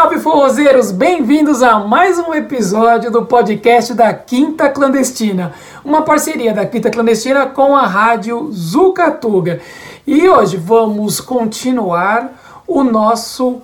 Salve 0.00 0.18
forrozeiros, 0.18 0.90
bem-vindos 0.92 1.62
a 1.62 1.78
mais 1.78 2.18
um 2.18 2.32
episódio 2.32 3.10
do 3.10 3.26
podcast 3.26 3.92
da 3.92 4.14
Quinta 4.14 4.70
Clandestina, 4.70 5.52
uma 5.84 6.00
parceria 6.00 6.54
da 6.54 6.64
Quinta 6.64 6.90
Clandestina 6.90 7.44
com 7.44 7.76
a 7.76 7.86
rádio 7.86 8.50
Zucatuga. 8.50 9.60
E 10.06 10.26
hoje 10.26 10.56
vamos 10.56 11.20
continuar 11.20 12.32
o 12.66 12.82
nosso, 12.82 13.60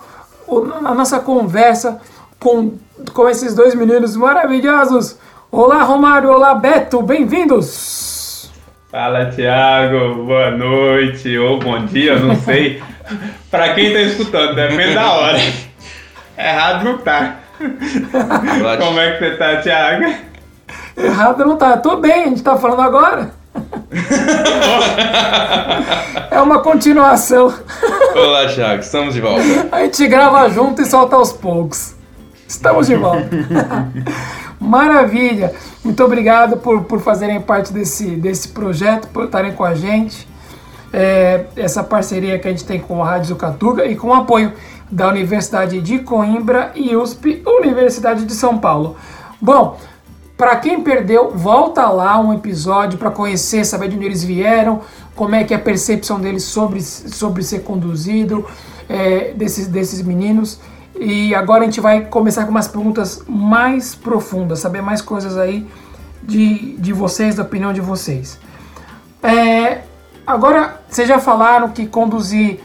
a 0.85 0.95
nossa 0.95 1.21
conversa 1.21 2.03
com, 2.39 2.75
com 3.15 3.31
esses 3.31 3.55
dois 3.55 3.75
meninos 3.75 4.15
maravilhosos. 4.15 5.19
Olá 5.51 5.85
Romário, 5.85 6.31
olá 6.31 6.55
Beto, 6.55 7.01
bem-vindos! 7.01 8.51
Fala 8.91 9.31
Thiago, 9.31 10.27
boa 10.27 10.51
noite 10.51 11.39
ou 11.39 11.59
bom 11.59 11.87
dia, 11.87 12.19
não 12.19 12.37
sei. 12.37 12.83
Para 13.51 13.73
quem 13.73 13.91
tá 13.91 14.03
escutando, 14.03 14.55
depende 14.55 14.93
da 14.93 15.13
hora. 15.13 15.39
Errado 16.37 16.85
não 16.85 16.99
tá. 16.99 17.37
Como 18.79 19.01
é 19.01 19.13
que 19.13 19.19
você 19.19 19.37
tá, 19.37 19.57
Thiago? 19.57 20.15
Errado 20.97 21.45
não 21.45 21.57
tá. 21.57 21.77
Tô 21.79 21.97
bem, 21.97 22.25
a 22.25 22.29
gente 22.29 22.43
tá 22.43 22.57
falando 22.57 22.83
agora. 22.83 23.31
é 26.31 26.41
uma 26.41 26.61
continuação. 26.61 27.53
Olá, 28.15 28.47
Thiago, 28.47 28.81
estamos 28.83 29.15
de 29.15 29.21
volta. 29.21 29.43
A 29.73 29.81
gente 29.85 30.07
grava 30.07 30.49
junto 30.51 30.83
e 30.83 30.87
solta 30.87 31.17
aos 31.17 31.33
poucos. 31.33 31.95
Estamos 32.47 32.87
de 32.87 32.95
volta. 32.97 33.29
Maravilha! 34.61 35.53
Muito 35.83 36.03
obrigado 36.05 36.57
por, 36.59 36.85
por 36.85 37.01
fazerem 37.01 37.41
parte 37.41 37.73
desse, 37.73 38.17
desse 38.17 38.49
projeto, 38.49 39.09
por 39.09 39.25
estarem 39.25 39.53
com 39.53 39.65
a 39.65 39.75
gente. 39.75 40.29
É, 40.93 41.47
essa 41.57 41.83
parceria 41.83 42.39
que 42.39 42.47
a 42.47 42.51
gente 42.51 42.65
tem 42.65 42.81
com 42.81 43.03
a 43.03 43.07
Rádio 43.07 43.29
Zucatuga 43.29 43.85
e 43.85 43.97
com 43.97 44.09
o 44.09 44.15
apoio 44.15 44.53
da 44.91 45.09
Universidade 45.09 45.81
de 45.81 45.99
Coimbra 45.99 46.73
e 46.75 46.95
USP, 46.95 47.43
Universidade 47.45 48.25
de 48.25 48.33
São 48.33 48.59
Paulo. 48.59 48.97
Bom, 49.41 49.79
para 50.37 50.57
quem 50.57 50.83
perdeu, 50.83 51.31
volta 51.31 51.89
lá 51.89 52.21
um 52.21 52.33
episódio 52.33 52.99
para 52.99 53.11
conhecer, 53.11 53.65
saber 53.65 53.89
de 53.89 53.97
onde 53.97 54.05
eles 54.05 54.23
vieram, 54.23 54.83
como 55.15 55.35
é 55.35 55.45
que 55.45 55.55
é 55.55 55.57
a 55.57 55.61
percepção 55.61 56.21
deles 56.21 56.45
sobre, 56.45 56.83
sobre 56.83 57.43
ser 57.43 57.61
conduzido, 57.61 58.47
é, 58.89 59.33
desses, 59.33 59.67
desses 59.67 60.03
meninos. 60.03 60.61
E 60.99 61.35
agora 61.35 61.63
a 61.63 61.65
gente 61.65 61.81
vai 61.81 62.03
começar 62.05 62.45
com 62.45 62.51
umas 62.51 62.69
perguntas 62.69 63.23
mais 63.27 63.95
profundas, 63.95 64.61
saber 64.61 64.83
mais 64.83 65.01
coisas 65.01 65.37
aí 65.37 65.67
de, 66.23 66.77
de 66.77 66.93
vocês, 66.93 67.35
da 67.35 67.43
opinião 67.43 67.73
de 67.73 67.81
vocês. 67.81 68.39
É, 69.23 69.83
agora, 70.27 70.81
vocês 70.89 71.09
já 71.09 71.19
falaram 71.19 71.69
que 71.71 71.87
conduzir 71.87 72.61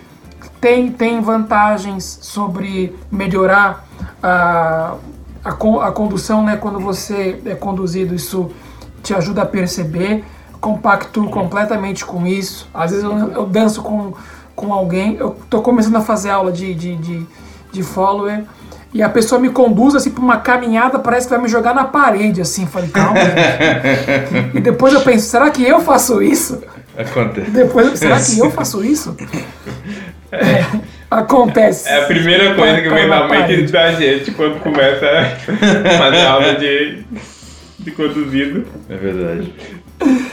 tem, 0.59 0.92
tem 0.92 1.20
vantagens 1.22 2.20
sobre 2.22 2.95
melhorar 3.12 3.86
a, 4.22 4.95
a, 5.44 5.50
a 5.50 5.92
condução, 5.92 6.44
né? 6.44 6.56
Quando 6.56 6.80
você 6.80 7.42
é 7.45 7.56
conduzido, 7.56 8.14
isso 8.14 8.52
te 9.02 9.14
ajuda 9.14 9.42
a 9.42 9.45
perceber. 9.45 10.23
Compacto 10.59 11.28
completamente 11.30 12.06
com 12.06 12.28
isso. 12.28 12.70
Às 12.72 12.92
vezes 12.92 13.04
eu, 13.04 13.17
eu 13.32 13.45
danço 13.48 13.82
com, 13.82 14.14
com 14.56 14.72
alguém, 14.72 15.16
eu 15.16 15.36
tô 15.50 15.62
começando 15.62 15.95
a 15.95 16.02
fazer 16.02 16.30
aula 16.30 16.52
de, 16.52 16.76
de, 16.76 16.95
de, 16.95 17.28
de 17.72 17.82
follower 17.82 18.44
e 18.94 19.02
a 19.02 19.09
pessoa 19.09 19.39
me 19.39 19.50
conduz 19.50 19.95
assim 19.95 20.12
para 20.12 20.23
uma 20.23 20.38
caminhada, 20.38 21.00
parece 21.00 21.26
que 21.26 21.34
vai 21.34 21.42
me 21.42 21.48
jogar 21.48 21.73
na 21.73 21.86
parede, 21.86 22.42
assim. 22.42 22.66
Falei, 22.66 22.89
calma. 22.89 23.17
e 24.54 24.59
depois 24.59 24.94
eu 24.94 25.02
penso, 25.02 25.28
será 25.28 25.50
que 25.50 25.64
eu 25.64 25.80
faço 25.80 26.22
isso? 26.22 26.62
Acontece. 26.97 27.52
Depois, 27.52 28.00
será 28.00 28.20
que 28.20 28.39
eu 28.39 28.52
faço 28.52 28.84
isso? 28.84 29.16
É, 30.31 30.66
acontece. 31.09 31.89
É 31.89 32.03
a 32.03 32.06
primeira 32.06 32.56
coisa 32.56 32.81
que 32.81 32.89
vem 32.89 33.08
na 33.08 33.28
mente 33.28 33.72
da 33.72 33.92
gente 33.92 34.31
quando 34.31 34.61
começa 34.61 35.06
a 35.06 35.98
fazer 35.98 36.26
aula 36.26 36.55
de, 36.55 37.04
de 37.80 37.92
conduzido. 37.92 38.65
É 38.89 38.95
verdade. 38.95 39.54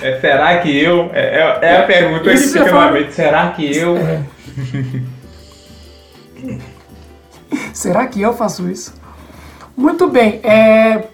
É, 0.00 0.20
será 0.20 0.58
que 0.58 0.76
eu? 0.76 1.10
É, 1.12 1.40
é, 1.40 1.58
é 1.62 1.76
a 1.78 1.82
pergunta 1.82 2.32
Isso 2.32 2.52
que 2.52 2.58
fica 2.60 2.72
na 2.72 2.92
mente. 2.92 3.12
Será 3.12 3.50
que 3.50 3.76
eu? 3.76 3.96
É. 3.96 4.22
será 7.72 8.06
que 8.06 8.20
eu 8.20 8.32
faço 8.34 8.68
isso? 8.68 8.94
Muito 9.76 10.08
bem. 10.08 10.40
É, 10.42 11.04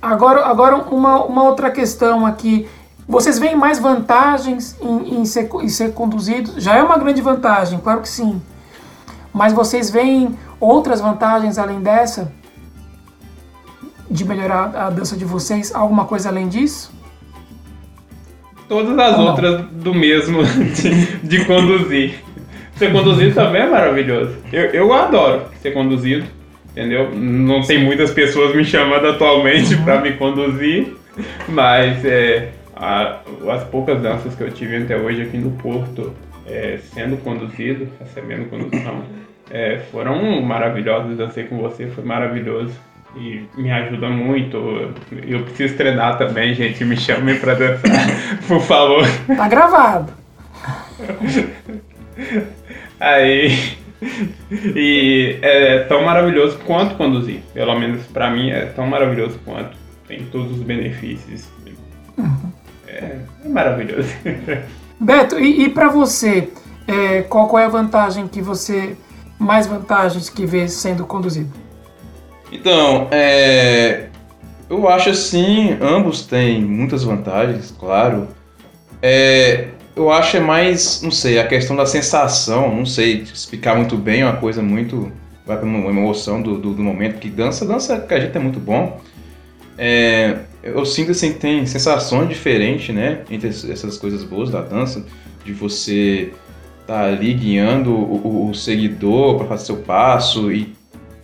agora, 0.00 0.44
agora 0.46 0.76
uma, 0.76 1.24
uma 1.24 1.44
outra 1.44 1.70
questão 1.70 2.26
aqui. 2.26 2.68
Vocês 3.06 3.38
veem 3.38 3.54
mais 3.54 3.78
vantagens 3.78 4.76
em, 4.80 5.20
em, 5.20 5.24
ser, 5.24 5.48
em 5.60 5.68
ser 5.68 5.92
conduzidos? 5.92 6.54
Já 6.62 6.76
é 6.76 6.82
uma 6.82 6.96
grande 6.96 7.20
vantagem, 7.20 7.78
claro 7.78 8.00
que 8.00 8.08
sim. 8.08 8.40
Mas 9.32 9.52
vocês 9.52 9.90
veem 9.90 10.38
outras 10.58 11.00
vantagens 11.00 11.58
além 11.58 11.80
dessa? 11.80 12.32
De 14.10 14.24
melhorar 14.24 14.74
a 14.74 14.90
dança 14.90 15.16
de 15.16 15.24
vocês? 15.24 15.74
Alguma 15.74 16.06
coisa 16.06 16.28
além 16.28 16.48
disso? 16.48 16.92
Todas 18.68 18.98
as 18.98 19.18
Ou 19.18 19.26
outras 19.26 19.60
não? 19.60 19.68
do 19.68 19.94
mesmo 19.94 20.42
de, 20.74 21.16
de 21.18 21.44
conduzir. 21.44 22.24
Ser 22.76 22.90
conduzido 22.90 23.34
também 23.34 23.62
é 23.62 23.66
maravilhoso. 23.66 24.34
Eu, 24.52 24.64
eu 24.70 24.92
adoro 24.92 25.42
ser 25.60 25.72
conduzido, 25.72 26.26
entendeu? 26.70 27.14
Não 27.14 27.60
tem 27.60 27.84
muitas 27.84 28.10
pessoas 28.10 28.54
me 28.54 28.64
chamando 28.64 29.06
atualmente 29.08 29.74
uhum. 29.74 29.84
para 29.84 30.00
me 30.00 30.12
conduzir, 30.14 30.96
mas 31.48 32.04
é, 32.04 32.53
a, 32.76 33.20
as 33.50 33.64
poucas 33.64 34.00
danças 34.00 34.34
que 34.34 34.42
eu 34.42 34.50
tive 34.50 34.82
até 34.82 34.96
hoje 34.96 35.22
aqui 35.22 35.38
no 35.38 35.52
Porto, 35.52 36.12
é, 36.46 36.78
sendo 36.92 37.16
conduzido, 37.18 37.88
recebendo 37.98 38.50
condução, 38.50 39.02
é, 39.50 39.80
foram 39.90 40.40
maravilhosas. 40.42 41.16
Dancei 41.16 41.44
com 41.44 41.58
você, 41.58 41.86
foi 41.88 42.04
maravilhoso. 42.04 42.74
E 43.16 43.44
me 43.56 43.70
ajuda 43.70 44.08
muito. 44.08 44.92
Eu 45.26 45.44
preciso 45.44 45.76
treinar 45.76 46.18
também, 46.18 46.52
gente. 46.52 46.84
Me 46.84 46.96
chamem 46.96 47.38
pra 47.38 47.54
dançar, 47.54 47.90
por 48.48 48.60
favor. 48.60 49.04
Tá 49.26 49.46
gravado. 49.46 50.12
Aí. 52.98 53.76
E 54.74 55.38
é 55.40 55.78
tão 55.80 56.04
maravilhoso 56.04 56.58
quanto 56.66 56.96
conduzir. 56.96 57.40
Pelo 57.54 57.78
menos 57.78 58.04
para 58.06 58.30
mim 58.30 58.50
é 58.50 58.66
tão 58.66 58.86
maravilhoso 58.86 59.38
quanto. 59.44 59.76
Tem 60.08 60.24
todos 60.26 60.58
os 60.58 60.62
benefícios. 60.62 61.48
É, 62.94 63.18
é 63.44 63.48
maravilhoso. 63.48 64.08
Beto, 65.00 65.38
e, 65.38 65.64
e 65.64 65.68
para 65.68 65.88
você, 65.88 66.48
é, 66.86 67.22
qual, 67.22 67.48
qual 67.48 67.62
é 67.62 67.66
a 67.66 67.68
vantagem 67.68 68.28
que 68.28 68.40
você. 68.40 68.96
Mais 69.36 69.66
vantagens 69.66 70.30
que 70.30 70.46
vê 70.46 70.68
sendo 70.68 71.04
conduzido? 71.04 71.50
Então, 72.52 73.08
é, 73.10 74.06
eu 74.70 74.88
acho 74.88 75.10
assim, 75.10 75.76
ambos 75.80 76.24
têm 76.24 76.62
muitas 76.62 77.02
vantagens, 77.02 77.74
claro. 77.78 78.28
É, 79.02 79.68
eu 79.96 80.10
acho 80.10 80.36
é 80.36 80.40
mais, 80.40 81.02
não 81.02 81.10
sei, 81.10 81.38
a 81.38 81.46
questão 81.46 81.76
da 81.76 81.84
sensação, 81.84 82.74
não 82.74 82.86
sei 82.86 83.22
explicar 83.22 83.76
muito 83.76 83.96
bem, 83.96 84.22
é 84.22 84.24
uma 84.24 84.36
coisa 84.36 84.62
muito. 84.62 85.12
Vai 85.46 85.58
para 85.58 85.66
uma 85.66 85.90
emoção 85.90 86.40
do, 86.40 86.56
do, 86.56 86.72
do, 86.72 86.82
momento, 86.82 87.18
que 87.18 87.28
dança, 87.28 87.66
dança 87.66 88.00
que 88.00 88.14
a 88.14 88.20
gente 88.20 88.34
é 88.34 88.40
muito 88.40 88.58
bom. 88.58 88.98
É, 89.76 90.38
eu 90.62 90.84
sinto 90.86 91.10
assim 91.10 91.32
que 91.32 91.38
tem 91.38 91.66
sensações 91.66 92.28
diferentes, 92.28 92.94
né? 92.94 93.20
Entre 93.30 93.48
essas 93.48 93.98
coisas 93.98 94.22
boas 94.24 94.50
da 94.50 94.60
dança, 94.60 95.04
de 95.44 95.52
você 95.52 96.32
estar 96.80 97.00
tá 97.00 97.04
ali 97.04 97.32
guiando 97.34 97.92
o, 97.92 98.50
o 98.50 98.54
seguidor 98.54 99.38
para 99.38 99.46
fazer 99.46 99.66
seu 99.66 99.76
passo 99.76 100.52
e 100.52 100.72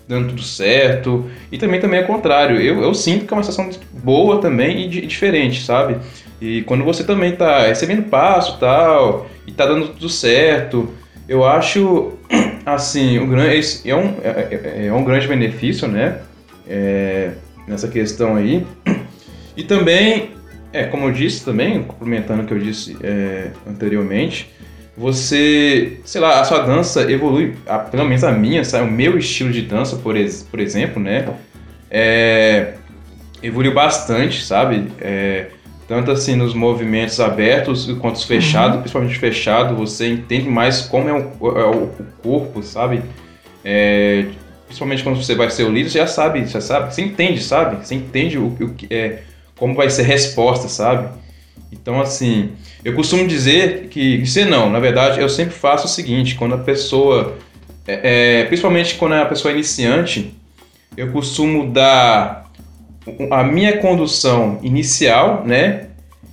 dando 0.09 0.31
tudo 0.31 0.43
certo. 0.43 1.31
E 1.53 1.56
também 1.56 1.81
também 1.81 2.00
é 2.00 2.03
contrário. 2.03 2.60
Eu, 2.60 2.83
eu 2.83 2.93
sinto 2.93 3.27
que 3.27 3.33
é 3.33 3.37
uma 3.37 3.44
sensação 3.44 3.71
boa 4.03 4.41
também 4.41 4.84
e 4.84 4.89
de, 4.89 5.06
diferente, 5.06 5.62
sabe? 5.62 5.97
E 6.41 6.62
quando 6.62 6.84
você 6.84 7.05
também 7.05 7.37
tá 7.37 7.66
recebendo 7.66 8.09
passo 8.09 8.59
tal, 8.59 9.27
e 9.47 9.53
tá 9.53 9.66
dando 9.66 9.89
tudo 9.89 10.09
certo, 10.09 10.89
eu 11.28 11.45
acho 11.45 12.15
assim, 12.66 13.19
um 13.19 13.28
grande, 13.28 13.60
é, 13.84 13.95
um, 13.95 14.16
é, 14.24 14.48
é, 14.51 14.86
é 14.86 14.92
um 14.92 15.04
grande 15.04 15.28
benefício, 15.28 15.86
né? 15.86 16.19
É, 16.69 17.33
nessa 17.71 17.89
questão 17.89 18.37
aí. 18.37 18.67
E 19.57 19.63
também, 19.63 20.31
é, 20.72 20.84
como 20.84 21.07
eu 21.07 21.13
disse 21.13 21.45
também, 21.45 21.83
complementando 21.83 22.43
o 22.43 22.47
que 22.47 22.53
eu 22.53 22.59
disse 22.59 22.97
é, 23.03 23.51
anteriormente, 23.69 24.51
você, 24.97 25.99
sei 26.05 26.21
lá, 26.21 26.41
a 26.41 26.45
sua 26.45 26.59
dança 26.59 27.11
evolui, 27.11 27.55
a, 27.67 27.78
pelo 27.78 28.05
menos 28.05 28.22
a 28.22 28.33
minha, 28.33 28.65
sabe, 28.65 28.89
o 28.89 28.93
meu 28.93 29.17
estilo 29.17 29.51
de 29.51 29.63
dança, 29.63 29.97
por, 29.97 30.17
ex, 30.17 30.43
por 30.43 30.61
exemplo, 30.61 31.03
né, 31.03 31.27
é, 31.91 32.75
evoluiu 33.43 33.72
bastante, 33.72 34.45
sabe? 34.45 34.89
É, 35.01 35.47
tanto 35.89 36.11
assim 36.11 36.37
nos 36.37 36.55
movimentos 36.55 37.19
abertos 37.19 37.87
quanto 38.01 38.17
os 38.17 38.25
fechados, 38.25 38.77
uhum. 38.77 38.83
principalmente 38.83 39.19
fechado, 39.19 39.75
você 39.75 40.09
entende 40.09 40.49
mais 40.49 40.83
como 40.83 41.09
é 41.09 41.13
o, 41.13 41.59
é 41.59 41.65
o 41.65 41.91
corpo, 42.22 42.63
sabe? 42.63 43.03
É, 43.65 44.27
principalmente 44.71 45.03
quando 45.03 45.21
você 45.22 45.34
vai 45.34 45.51
ser 45.51 45.65
o 45.65 45.71
líder, 45.71 45.91
você 45.91 45.99
já 45.99 46.07
sabe, 46.07 46.47
já 46.47 46.61
sabe, 46.61 46.95
você 46.95 47.03
entende, 47.03 47.43
sabe? 47.43 47.84
Você 47.84 47.97
entende 47.97 48.39
o, 48.39 48.47
o 48.47 48.75
que 48.75 48.87
é 48.89 49.22
como 49.57 49.75
vai 49.75 49.91
ser 49.91 50.03
a 50.03 50.07
resposta, 50.07 50.69
sabe? 50.69 51.09
Então, 51.72 52.01
assim, 52.01 52.53
eu 52.84 52.95
costumo 52.95 53.27
dizer 53.27 53.89
que, 53.89 54.25
se 54.27 54.45
não, 54.45 54.71
na 54.71 54.78
verdade, 54.78 55.21
eu 55.21 55.28
sempre 55.28 55.55
faço 55.55 55.87
o 55.87 55.91
seguinte: 55.91 56.37
quando 56.37 56.55
a 56.55 56.59
pessoa 56.59 57.37
é, 57.87 58.41
é, 58.41 58.45
principalmente 58.45 58.95
quando 58.95 59.15
é 59.17 59.22
a 59.22 59.27
pessoa 59.27 59.53
iniciante, 59.53 60.33
eu 60.97 61.11
costumo 61.11 61.72
dar 61.72 62.49
a 63.31 63.43
minha 63.43 63.78
condução 63.78 64.61
inicial, 64.63 65.45
né? 65.45 65.89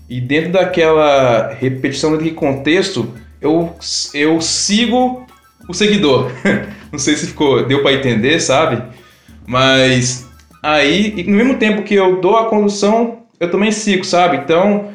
E 0.07 0.21
dentro 0.21 0.51
daquela 0.51 1.53
repetição 1.53 2.11
daquele 2.11 2.31
contexto, 2.31 3.13
eu, 3.41 3.75
eu 4.13 4.39
sigo 4.39 5.25
o 5.67 5.73
seguidor. 5.73 6.31
Não 6.91 6.99
sei 6.99 7.15
se 7.15 7.27
ficou, 7.27 7.65
deu 7.65 7.81
para 7.81 7.93
entender, 7.93 8.39
sabe? 8.39 8.81
Mas 9.45 10.27
aí, 10.61 11.23
no 11.27 11.35
mesmo 11.35 11.57
tempo 11.57 11.83
que 11.83 11.93
eu 11.93 12.19
dou 12.21 12.37
a 12.37 12.45
condução, 12.45 13.19
eu 13.39 13.49
também 13.49 13.71
sigo, 13.71 14.03
sabe? 14.03 14.37
Então, 14.37 14.89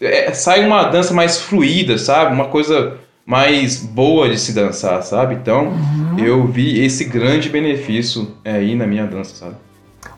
é, 0.00 0.32
sai 0.32 0.64
uma 0.64 0.84
dança 0.84 1.12
mais 1.12 1.40
fluida, 1.40 1.98
sabe? 1.98 2.34
Uma 2.34 2.46
coisa 2.46 2.98
mais 3.26 3.76
boa 3.76 4.28
de 4.28 4.38
se 4.38 4.52
dançar, 4.52 5.02
sabe? 5.02 5.34
Então, 5.34 5.68
uhum. 5.68 6.18
eu 6.18 6.46
vi 6.46 6.82
esse 6.82 7.04
grande 7.04 7.48
benefício 7.48 8.34
aí 8.44 8.74
na 8.74 8.86
minha 8.86 9.06
dança, 9.06 9.34
sabe? 9.34 9.54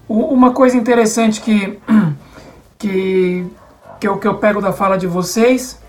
Uma 0.08 0.52
coisa 0.52 0.76
interessante 0.76 1.40
que, 1.40 1.78
que, 2.78 3.46
que, 3.98 4.08
eu, 4.08 4.16
que 4.16 4.28
eu 4.28 4.34
pego 4.34 4.60
da 4.60 4.72
fala 4.72 4.96
de 4.96 5.06
vocês 5.06 5.80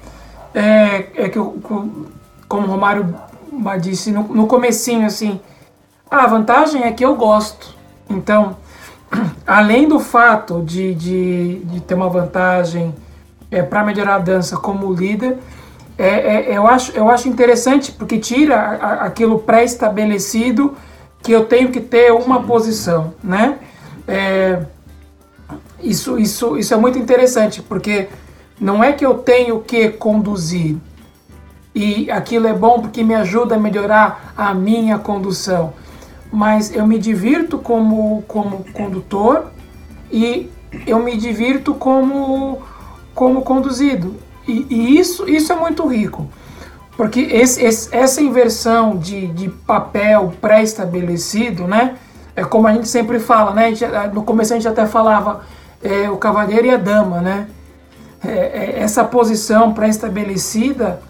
é, 0.53 1.05
é 1.15 1.29
que, 1.29 1.37
eu, 1.37 1.59
como 2.47 2.67
o 2.67 2.69
Romário 2.69 3.15
disse 3.79 4.11
no, 4.11 4.23
no 4.23 4.47
comecinho, 4.47 5.05
assim, 5.05 5.39
a 6.09 6.27
vantagem 6.27 6.83
é 6.83 6.91
que 6.91 7.05
eu 7.05 7.15
gosto. 7.15 7.75
Então, 8.09 8.57
além 9.45 9.87
do 9.87 9.99
fato 9.99 10.61
de, 10.61 10.93
de, 10.93 11.59
de 11.65 11.81
ter 11.81 11.93
uma 11.93 12.09
vantagem 12.09 12.93
é, 13.49 13.61
para 13.61 13.83
melhorar 13.83 14.15
a 14.15 14.19
dança 14.19 14.57
como 14.57 14.91
líder, 14.93 15.37
é, 15.97 16.51
é, 16.51 16.57
eu, 16.57 16.67
acho, 16.67 16.91
eu 16.93 17.09
acho 17.09 17.29
interessante 17.29 17.91
porque 17.91 18.17
tira 18.17 18.55
a, 18.57 19.05
aquilo 19.05 19.39
pré-estabelecido 19.39 20.75
que 21.21 21.31
eu 21.31 21.45
tenho 21.45 21.69
que 21.71 21.79
ter 21.79 22.11
uma 22.11 22.41
posição, 22.43 23.13
né? 23.23 23.59
É, 24.07 24.63
isso, 25.79 26.17
isso, 26.17 26.57
isso 26.57 26.73
é 26.73 26.77
muito 26.77 26.97
interessante 26.97 27.61
porque 27.61 28.07
não 28.59 28.83
é 28.83 28.91
que 28.93 29.05
eu 29.05 29.15
tenho 29.15 29.59
que 29.61 29.89
conduzir 29.89 30.77
e 31.73 32.11
aquilo 32.11 32.47
é 32.47 32.53
bom 32.53 32.81
porque 32.81 33.03
me 33.03 33.15
ajuda 33.15 33.55
a 33.55 33.59
melhorar 33.59 34.33
a 34.37 34.53
minha 34.53 34.99
condução, 34.99 35.73
mas 36.31 36.73
eu 36.73 36.85
me 36.85 36.99
divirto 36.99 37.57
como, 37.57 38.23
como 38.27 38.65
condutor 38.73 39.51
e 40.11 40.49
eu 40.85 40.99
me 40.99 41.17
divirto 41.17 41.73
como 41.73 42.61
como 43.13 43.41
conduzido. 43.41 44.15
E, 44.47 44.65
e 44.69 44.99
isso, 44.99 45.29
isso 45.29 45.51
é 45.53 45.55
muito 45.55 45.85
rico, 45.85 46.27
porque 46.97 47.19
esse, 47.19 47.63
esse, 47.63 47.95
essa 47.95 48.21
inversão 48.21 48.97
de, 48.97 49.27
de 49.27 49.49
papel 49.49 50.33
pré-estabelecido, 50.41 51.67
né? 51.67 51.95
É 52.35 52.43
como 52.43 52.67
a 52.67 52.73
gente 52.73 52.87
sempre 52.87 53.19
fala, 53.19 53.53
né? 53.53 53.71
No 54.13 54.23
começo 54.23 54.53
a 54.53 54.55
gente 54.55 54.67
até 54.67 54.87
falava 54.87 55.41
é, 55.83 56.09
o 56.09 56.17
cavaleiro 56.17 56.67
e 56.67 56.71
a 56.71 56.77
dama, 56.77 57.21
né? 57.21 57.47
É, 58.23 58.29
é, 58.29 58.79
essa 58.79 59.03
posição 59.03 59.73
pré-estabelecida, 59.73 61.01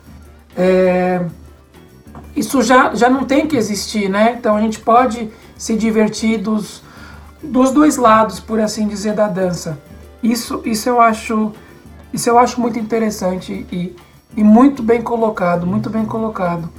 é, 0.56 1.25
isso 2.36 2.62
já, 2.62 2.94
já 2.95 3.09
não 3.09 3.24
tem 3.24 3.48
que 3.48 3.56
existir, 3.56 4.09
né? 4.09 4.36
Então 4.38 4.56
a 4.56 4.62
gente 4.62 4.80
pode 4.80 5.30
se 5.57 5.75
divertir 5.75 6.39
dos, 6.39 6.81
dos 7.42 7.71
dois 7.71 7.98
lados, 7.98 8.39
por 8.39 8.59
assim 8.59 8.88
dizer, 8.88 9.13
da 9.13 9.27
dança. 9.27 9.77
Isso, 10.24 10.62
isso 10.65 10.88
eu 10.88 11.01
acho 11.01 11.51
isso 12.13 12.30
eu 12.30 12.38
acho 12.38 12.59
muito 12.59 12.77
interessante 12.77 13.65
e, 13.71 13.95
e 14.36 14.44
muito 14.44 14.83
bem 14.83 15.01
colocado, 15.01 15.65
muito 15.65 15.89
bem 15.89 16.06
colocado. 16.06 16.69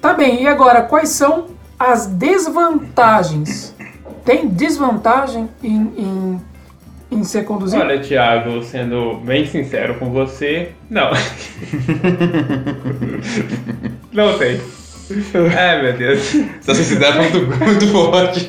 Tá 0.00 0.14
bem, 0.14 0.42
e 0.42 0.46
agora, 0.46 0.82
quais 0.82 1.08
são 1.08 1.46
as 1.78 2.06
desvantagens? 2.06 3.74
Tem 4.24 4.48
desvantagem 4.48 5.48
em, 5.62 5.76
em, 5.96 6.40
em 7.10 7.24
ser 7.24 7.44
conduzido? 7.44 7.82
Olha, 7.82 7.98
Thiago, 8.00 8.62
sendo 8.62 9.14
bem 9.16 9.46
sincero 9.46 9.94
com 9.94 10.10
você, 10.10 10.72
não. 10.90 11.10
não 14.12 14.38
tem. 14.38 14.60
É, 15.56 15.82
meu 15.82 15.94
Deus. 15.94 16.34
Essa 16.60 16.74
sinceridade 16.74 17.18
é 17.18 17.20
muito, 17.22 17.38
muito 17.64 17.86
forte. 17.88 18.46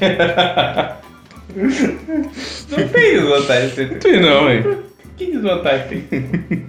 Não 2.70 2.88
tem 2.90 3.14
desvantagem. 3.14 3.88
Não 3.88 4.00
tem 4.00 4.22
não, 4.22 4.52
hein? 4.52 4.64
Que 5.18 5.32
desvantagem 5.32 6.02
tem? 6.02 6.66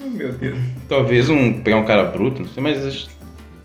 Meu 0.00 0.32
Deus. 0.32 0.58
Talvez 0.88 1.30
um 1.30 1.62
pegar 1.62 1.76
um 1.78 1.84
cara 1.84 2.04
bruto, 2.04 2.42
não 2.42 2.48
sei, 2.48 2.62
mas. 2.62 3.08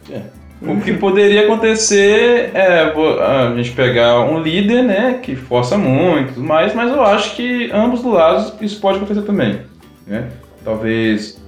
É. 0.09 0.21
O 0.67 0.81
que 0.81 0.93
poderia 0.93 1.43
acontecer 1.43 2.51
é 2.53 2.91
a 3.21 3.53
gente 3.55 3.71
pegar 3.71 4.21
um 4.21 4.41
líder, 4.41 4.83
né, 4.83 5.19
que 5.21 5.35
força 5.35 5.77
muito, 5.77 6.39
mais, 6.39 6.73
mas 6.73 6.91
eu 6.91 7.03
acho 7.03 7.35
que 7.35 7.69
ambos 7.71 8.03
os 8.03 8.13
lados 8.13 8.53
isso 8.61 8.79
pode 8.79 8.97
acontecer 8.97 9.21
também, 9.21 9.59
né? 10.07 10.29
Talvez 10.63 11.39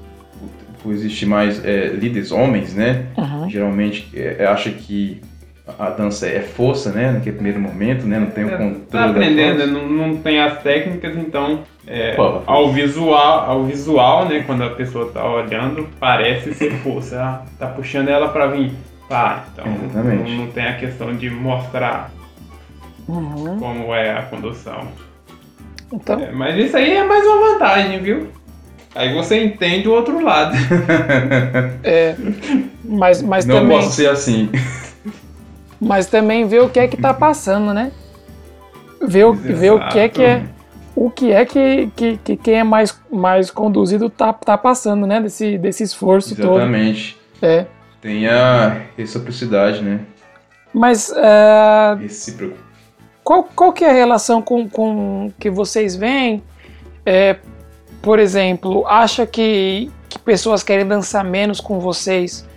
por 0.82 0.94
existir 0.94 1.26
mais 1.26 1.64
é, 1.66 1.88
líderes 1.88 2.32
homens, 2.32 2.74
né? 2.74 3.06
Uhum. 3.18 3.50
Geralmente 3.50 4.10
é, 4.16 4.46
acha 4.46 4.70
que 4.70 5.20
a 5.78 5.90
dança 5.90 6.28
é 6.28 6.40
força, 6.40 6.92
né? 6.92 7.12
Naquele 7.12 7.36
primeiro 7.36 7.60
momento, 7.60 8.06
né? 8.06 8.20
Não 8.20 8.28
tem 8.28 8.46
o 8.46 8.52
controle. 8.52 8.76
Tá 8.90 9.06
aprendendo, 9.06 9.68
não, 9.68 9.90
não 9.90 10.18
tem 10.18 10.40
as 10.40 10.62
técnicas, 10.62 11.18
então 11.18 11.64
é, 11.86 12.16
ao 12.46 12.72
visual, 12.72 13.50
ao 13.50 13.64
visual, 13.66 14.30
né? 14.30 14.44
Quando 14.46 14.64
a 14.64 14.70
pessoa 14.70 15.12
tá 15.12 15.30
olhando, 15.30 15.88
parece 16.00 16.54
ser 16.54 16.72
força. 16.80 17.20
Ah, 17.22 17.42
tá 17.60 17.68
puxando 17.68 18.08
ela 18.08 18.30
para 18.30 18.48
vir. 18.48 18.72
Tá, 19.08 19.46
então 19.54 19.66
Exatamente. 19.66 20.32
Não, 20.36 20.48
tem 20.48 20.66
a 20.66 20.76
questão 20.78 21.16
de 21.16 21.30
mostrar 21.30 22.12
uhum. 23.08 23.58
como 23.60 23.94
é 23.94 24.12
a 24.12 24.24
condução. 24.24 24.88
Então... 25.92 26.20
É, 26.20 26.32
mas 26.32 26.58
isso 26.58 26.76
aí 26.76 26.98
é 26.98 27.04
mais 27.04 27.26
uma 27.26 27.54
vantagem, 27.54 28.00
viu? 28.02 28.28
Aí 28.94 29.14
você 29.14 29.44
entende 29.44 29.88
o 29.88 29.94
outro 29.94 30.22
lado. 30.24 30.56
é, 31.84 32.16
mas, 32.84 33.22
mas 33.22 33.46
não 33.46 33.56
também... 33.56 33.78
Não 33.78 33.84
posso 33.84 33.96
ser 33.96 34.10
assim 34.10 34.50
mas 35.80 36.08
também 36.08 36.48
ver 36.48 36.62
o 36.62 36.70
que 36.70 36.80
é 36.80 36.88
que 36.88 36.96
está 36.96 37.14
passando, 37.14 37.74
né? 37.74 37.92
Ver, 39.02 39.26
o, 39.26 39.34
ver 39.34 39.72
o 39.72 39.88
que 39.90 40.00
é 40.00 40.10
que 40.10 40.24
é 40.24 40.44
o 40.96 41.12
que 41.12 41.32
é 41.32 41.46
que, 41.46 41.92
que, 41.96 42.18
que 42.18 42.36
quem 42.38 42.56
é 42.56 42.64
mais, 42.64 43.00
mais 43.12 43.52
conduzido 43.52 44.10
tá, 44.10 44.34
tá 44.34 44.58
passando, 44.58 45.06
né? 45.06 45.22
Desse, 45.22 45.58
desse 45.58 45.84
esforço 45.84 46.34
Exatamente. 46.34 46.50
todo. 46.50 46.58
Exatamente. 46.58 47.18
É. 47.40 47.77
Tem 48.02 48.28
a 48.28 48.84
reciprocidade, 48.96 49.82
né? 49.82 50.02
Mas. 50.74 51.10
Uh, 51.10 51.98
Recíproco. 52.00 52.58
Qual, 53.24 53.44
qual 53.44 53.74
que 53.74 53.84
é 53.84 53.90
a 53.90 53.94
relação 53.94 54.42
com, 54.42 54.70
com 54.70 55.32
que 55.40 55.50
vocês 55.50 55.96
veem? 55.96 56.42
É, 57.06 57.38
por 58.02 58.20
exemplo, 58.20 58.86
acha 58.88 59.26
que, 59.26 59.92
que 60.08 60.18
pessoas 60.20 60.64
querem 60.64 60.88
dançar 60.88 61.24
menos 61.24 61.60
com 61.60 61.80
vocês 61.80 62.48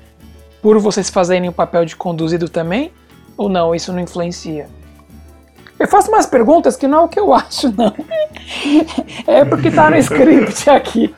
por 0.62 0.78
vocês 0.78 1.10
fazerem 1.10 1.48
o 1.48 1.52
papel 1.52 1.84
de 1.84 1.96
conduzido 1.96 2.48
também? 2.48 2.92
Ou 3.36 3.48
não, 3.48 3.74
isso 3.74 3.92
não 3.92 4.00
influencia? 4.00 4.68
Eu 5.78 5.88
faço 5.88 6.10
umas 6.10 6.26
perguntas 6.26 6.76
que 6.76 6.86
não 6.86 6.98
é 6.98 7.00
o 7.02 7.08
que 7.08 7.18
eu 7.18 7.32
acho, 7.34 7.74
não. 7.76 7.94
É 9.26 9.44
porque 9.44 9.70
tá 9.70 9.90
no 9.90 9.96
script 9.98 10.68
aqui. 10.68 11.14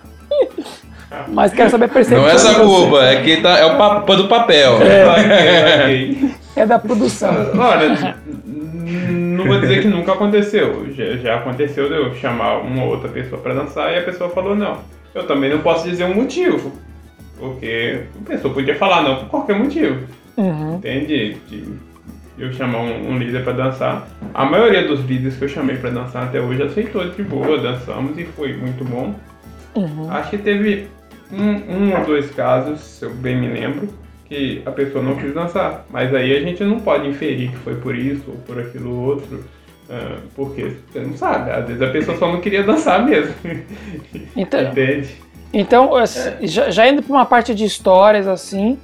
Mas 1.28 1.52
quero 1.52 1.70
saber 1.70 1.86
a 1.86 1.88
percepção. 1.88 2.22
Não 2.22 2.30
é 2.30 2.34
essa 2.34 2.54
culpa, 2.54 3.04
é 3.04 3.22
que 3.22 3.36
tá, 3.38 3.58
é 3.58 3.64
o 3.64 3.76
papo 3.76 4.16
do 4.16 4.28
papel. 4.28 4.78
É, 4.82 6.62
é 6.62 6.66
da 6.66 6.78
produção. 6.78 7.34
Olha, 7.58 8.16
não 8.84 9.46
vou 9.46 9.60
dizer 9.60 9.82
que 9.82 9.88
nunca 9.88 10.12
aconteceu. 10.12 10.86
Já, 10.92 11.16
já 11.16 11.34
aconteceu 11.36 11.88
de 11.88 11.94
eu 11.94 12.14
chamar 12.14 12.58
uma 12.58 12.84
outra 12.84 13.08
pessoa 13.08 13.40
para 13.40 13.54
dançar 13.54 13.92
e 13.92 13.98
a 13.98 14.02
pessoa 14.02 14.30
falou 14.30 14.54
não. 14.54 14.78
Eu 15.14 15.26
também 15.26 15.50
não 15.50 15.60
posso 15.60 15.88
dizer 15.88 16.04
um 16.04 16.14
motivo. 16.14 16.72
Porque 17.38 18.02
a 18.24 18.28
pessoa 18.28 18.54
podia 18.54 18.74
falar 18.76 19.02
não 19.02 19.16
por 19.16 19.28
qualquer 19.28 19.56
motivo. 19.56 20.06
Uhum. 20.36 20.76
Entende? 20.76 21.36
De, 21.48 21.64
eu 22.38 22.52
chamar 22.52 22.78
um, 22.78 23.10
um 23.10 23.18
líder 23.18 23.44
para 23.44 23.52
dançar. 23.52 24.08
A 24.32 24.44
maioria 24.44 24.86
dos 24.86 25.00
líderes 25.00 25.36
que 25.36 25.44
eu 25.44 25.48
chamei 25.48 25.76
para 25.76 25.90
dançar 25.90 26.24
até 26.24 26.40
hoje 26.40 26.62
aceitou 26.62 27.08
de 27.08 27.22
boa, 27.22 27.58
dançamos 27.58 28.16
e 28.18 28.24
foi 28.24 28.54
muito 28.54 28.84
bom. 28.84 29.14
Uhum. 29.74 30.10
Acho 30.10 30.30
que 30.30 30.38
teve 30.38 30.88
um, 31.32 31.74
um 31.74 31.98
ou 31.98 32.04
dois 32.04 32.30
casos, 32.30 32.80
se 32.80 33.04
eu 33.04 33.14
bem 33.14 33.36
me 33.36 33.48
lembro, 33.48 33.88
que 34.26 34.62
a 34.64 34.70
pessoa 34.70 35.02
não 35.02 35.16
quis 35.16 35.34
dançar. 35.34 35.86
Mas 35.90 36.14
aí 36.14 36.36
a 36.36 36.40
gente 36.40 36.62
não 36.64 36.80
pode 36.80 37.08
inferir 37.08 37.50
que 37.50 37.58
foi 37.58 37.76
por 37.76 37.96
isso 37.96 38.24
ou 38.28 38.36
por 38.36 38.58
aquilo 38.58 39.04
outro. 39.04 39.44
Uh, 39.88 40.22
porque 40.34 40.76
você 40.90 41.00
não 41.00 41.16
sabe, 41.16 41.50
às 41.50 41.66
vezes 41.66 41.82
a 41.82 41.90
pessoa 41.90 42.16
só 42.16 42.32
não 42.32 42.40
queria 42.40 42.62
dançar 42.62 43.04
mesmo. 43.04 43.34
Então, 44.34 44.62
Entende? 44.62 45.16
Então, 45.52 45.98
é. 45.98 46.06
já, 46.42 46.70
já 46.70 46.88
indo 46.88 47.02
para 47.02 47.12
uma 47.12 47.26
parte 47.26 47.54
de 47.54 47.64
histórias 47.64 48.26
assim, 48.26 48.78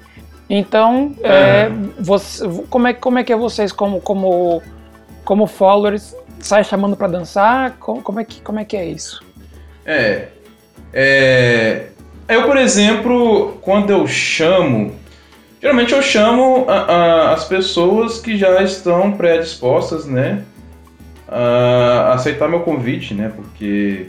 então, 0.50 1.14
é, 1.22 1.68
você, 1.98 2.46
como, 2.70 2.86
é, 2.86 2.94
como 2.94 3.18
é 3.18 3.24
que 3.24 3.32
é 3.32 3.36
vocês 3.36 3.70
como, 3.70 4.00
como, 4.00 4.62
como 5.24 5.46
followers? 5.46 6.16
Sai 6.40 6.64
chamando 6.64 6.96
para 6.96 7.08
dançar? 7.08 7.76
Como, 7.78 8.02
como, 8.02 8.20
é 8.20 8.24
que, 8.24 8.40
como 8.40 8.58
é 8.58 8.64
que 8.64 8.76
é 8.76 8.86
isso? 8.86 9.22
É, 9.84 10.28
é, 10.92 11.88
eu, 12.28 12.44
por 12.44 12.56
exemplo, 12.56 13.58
quando 13.62 13.90
eu 13.90 14.06
chamo, 14.06 14.94
Geralmente 15.60 15.92
eu 15.92 16.00
chamo 16.00 16.66
a- 16.68 16.72
a- 16.72 17.32
as 17.32 17.44
pessoas 17.44 18.20
que 18.20 18.36
já 18.36 18.62
estão 18.62 19.10
predispostas, 19.12 20.06
né? 20.06 20.44
A 21.26 22.12
aceitar 22.14 22.48
meu 22.48 22.60
convite, 22.60 23.12
né? 23.12 23.32
Porque, 23.34 24.06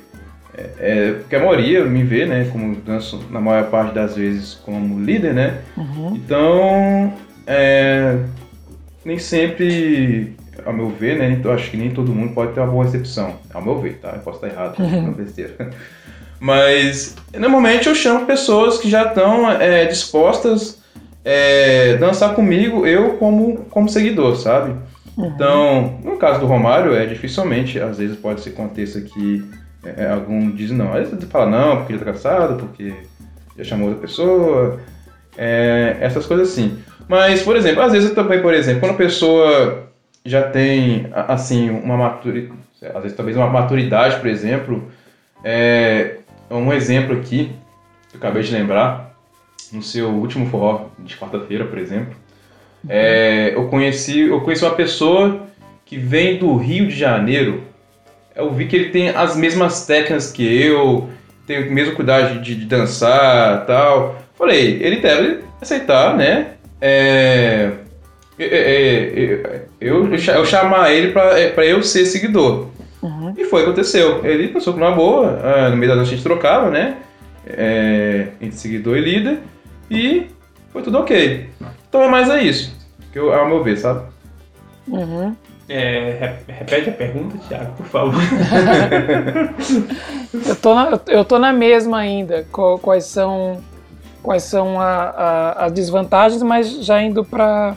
é, 0.56 0.70
é- 0.80 1.12
porque 1.14 1.36
a 1.36 1.40
maioria 1.40 1.84
me 1.86 2.04
vê, 2.04 2.26
né? 2.28 2.48
Como 2.52 2.76
danço 2.76 3.20
na 3.32 3.42
maior 3.42 3.66
parte 3.72 3.96
das 3.96 4.16
vezes 4.16 4.54
como 4.64 5.04
líder, 5.04 5.34
né? 5.34 5.58
Uhum. 5.76 6.14
Então, 6.16 7.14
é, 7.48 8.16
nem 9.04 9.18
sempre, 9.18 10.36
ao 10.64 10.72
meu 10.72 10.90
ver, 10.90 11.18
né? 11.18 11.42
Eu 11.44 11.52
acho 11.52 11.72
que 11.72 11.78
nem 11.78 11.90
todo 11.90 12.14
mundo 12.14 12.34
pode 12.34 12.54
ter 12.54 12.60
uma 12.60 12.70
boa 12.72 12.86
recepção. 12.86 13.38
Ao 13.52 13.62
meu 13.62 13.80
ver, 13.80 13.98
tá? 14.00 14.12
Eu 14.14 14.20
posso 14.20 14.38
estar 14.46 14.48
errado, 14.56 14.76
não 15.02 15.14
besteira. 15.14 15.72
Mas, 16.40 17.16
normalmente 17.38 17.88
eu 17.88 17.96
chamo 17.96 18.26
pessoas 18.26 18.78
que 18.78 18.90
já 18.90 19.04
estão 19.06 19.50
é, 19.52 19.86
dispostas 19.86 20.82
é, 21.24 21.98
dançar 21.98 22.34
comigo, 22.34 22.88
eu 22.88 23.18
como, 23.18 23.66
como 23.66 23.90
seguidor, 23.90 24.36
sabe? 24.38 24.74
Então, 25.18 26.00
no 26.04 26.18
caso 26.18 26.40
do 26.40 26.46
Romário, 26.46 26.96
é 26.96 27.06
dificilmente, 27.06 27.80
às 27.80 27.98
vezes 27.98 28.18
pode 28.18 28.40
ser 28.40 28.52
que 28.52 28.62
aconteça 28.62 29.02
que 29.02 29.44
é, 29.84 30.08
algum 30.08 30.50
diz 30.52 30.72
não. 30.72 30.94
Aí 30.94 31.06
você 31.06 31.26
fala 31.26 31.50
não, 31.50 31.78
porque 31.78 31.94
ele 31.94 32.00
tá 32.00 32.06
cansado, 32.06 32.56
porque 32.56 32.94
já 33.58 33.64
chamou 33.66 33.90
outra 33.90 34.02
pessoa, 34.02 34.80
é, 35.38 35.98
essas 36.00 36.26
coisas 36.26 36.50
assim. 36.50 36.80
Mas, 37.08 37.42
por 37.42 37.58
exemplo, 37.58 37.82
às 37.82 37.92
vezes 37.92 38.12
também, 38.12 38.42
por 38.42 38.54
exemplo, 38.54 38.80
quando 38.80 38.94
a 38.94 38.98
pessoa 38.98 39.90
já 40.26 40.44
tem, 40.44 41.08
assim, 41.14 41.70
uma 41.70 41.98
maturidade, 41.98 42.60
às 42.96 43.04
vezes 43.04 43.18
talvez 43.18 43.36
uma 43.36 43.48
maturidade, 43.48 44.18
por 44.18 44.28
exemplo, 44.28 44.90
é, 45.44 46.18
um 46.56 46.74
exemplo 46.74 47.16
aqui, 47.18 47.52
que 48.10 48.16
eu 48.16 48.20
acabei 48.20 48.42
de 48.44 48.52
lembrar, 48.52 49.16
no 49.72 49.82
seu 49.84 50.10
último 50.10 50.48
forró 50.50 50.86
de 51.00 51.16
quarta-feira, 51.16 51.66
por 51.66 51.78
exemplo, 51.78 52.16
é, 52.88 53.52
eu 53.54 53.68
conheci 53.68 54.22
eu 54.22 54.42
conheci 54.42 54.64
uma 54.64 54.74
pessoa 54.74 55.48
que 55.86 55.98
vem 55.98 56.38
do 56.38 56.56
Rio 56.56 56.88
de 56.88 56.96
Janeiro. 56.96 57.64
Eu 58.36 58.54
vi 58.54 58.68
que 58.68 58.76
ele 58.76 58.90
tem 58.90 59.10
as 59.10 59.36
mesmas 59.36 59.86
técnicas 59.86 60.32
que 60.32 60.44
eu, 60.44 61.10
tem 61.46 61.68
o 61.68 61.72
mesmo 61.72 61.96
cuidado 61.96 62.40
de, 62.42 62.56
de 62.56 62.66
dançar 62.66 63.66
tal. 63.66 64.18
Falei, 64.38 64.78
ele 64.82 65.02
deve 65.02 65.40
aceitar, 65.62 66.16
né? 66.16 66.52
É, 66.80 67.72
é, 68.40 68.46
é, 68.46 69.34
é, 69.34 69.62
eu, 69.82 70.10
eu, 70.12 70.18
cha- 70.18 70.36
eu 70.36 70.46
chamar 70.46 70.92
ele 70.94 71.12
pra, 71.12 71.32
pra 71.54 71.66
eu 71.66 71.84
ser 71.84 72.06
seguidor. 72.06 72.68
Uhum. 73.02 73.34
E 73.38 73.46
foi 73.46 73.62
o 73.62 73.64
que 73.66 73.70
aconteceu. 73.72 74.26
Ele 74.26 74.50
passou 74.50 74.74
por 74.74 74.82
uma 74.82 74.92
boa, 74.92 75.40
ah, 75.44 75.70
no 75.70 75.78
meio 75.78 75.90
da 75.92 75.96
noite 75.96 76.10
a 76.10 76.12
gente 76.16 76.24
trocava, 76.24 76.70
né? 76.70 76.98
É, 77.48 78.28
entre 78.42 78.58
seguidor 78.58 78.98
e 78.98 79.02
líder. 79.02 79.40
E 79.90 80.28
foi 80.72 80.82
tudo 80.82 80.98
ok. 81.00 81.50
Então 81.88 82.04
é 82.04 82.08
mais 82.10 82.30
é 82.30 82.42
isso. 82.44 82.76
Que 83.12 83.18
eu, 83.20 83.34
ao 83.34 83.48
meu 83.48 83.64
ver, 83.64 83.78
sabe? 83.78 84.02
Uhum. 84.88 85.36
É, 85.68 86.18
re- 86.48 86.54
repete 86.54 86.90
a 86.90 86.94
pergunta, 86.94 87.38
Thiago, 87.48 87.72
por 87.78 87.86
favor. 87.86 88.22
Eu 90.48 90.56
tô, 90.56 90.76
na, 90.76 91.00
eu 91.08 91.26
tô 91.26 91.40
na 91.40 91.52
mesma 91.54 91.98
ainda. 92.00 92.46
Quais 92.52 93.06
são, 93.06 93.60
quais 94.22 94.44
são 94.44 94.80
a- 94.80 95.10
a- 95.10 95.66
as 95.66 95.72
desvantagens, 95.72 96.42
mas 96.44 96.86
já 96.86 97.02
indo 97.02 97.24
para 97.24 97.76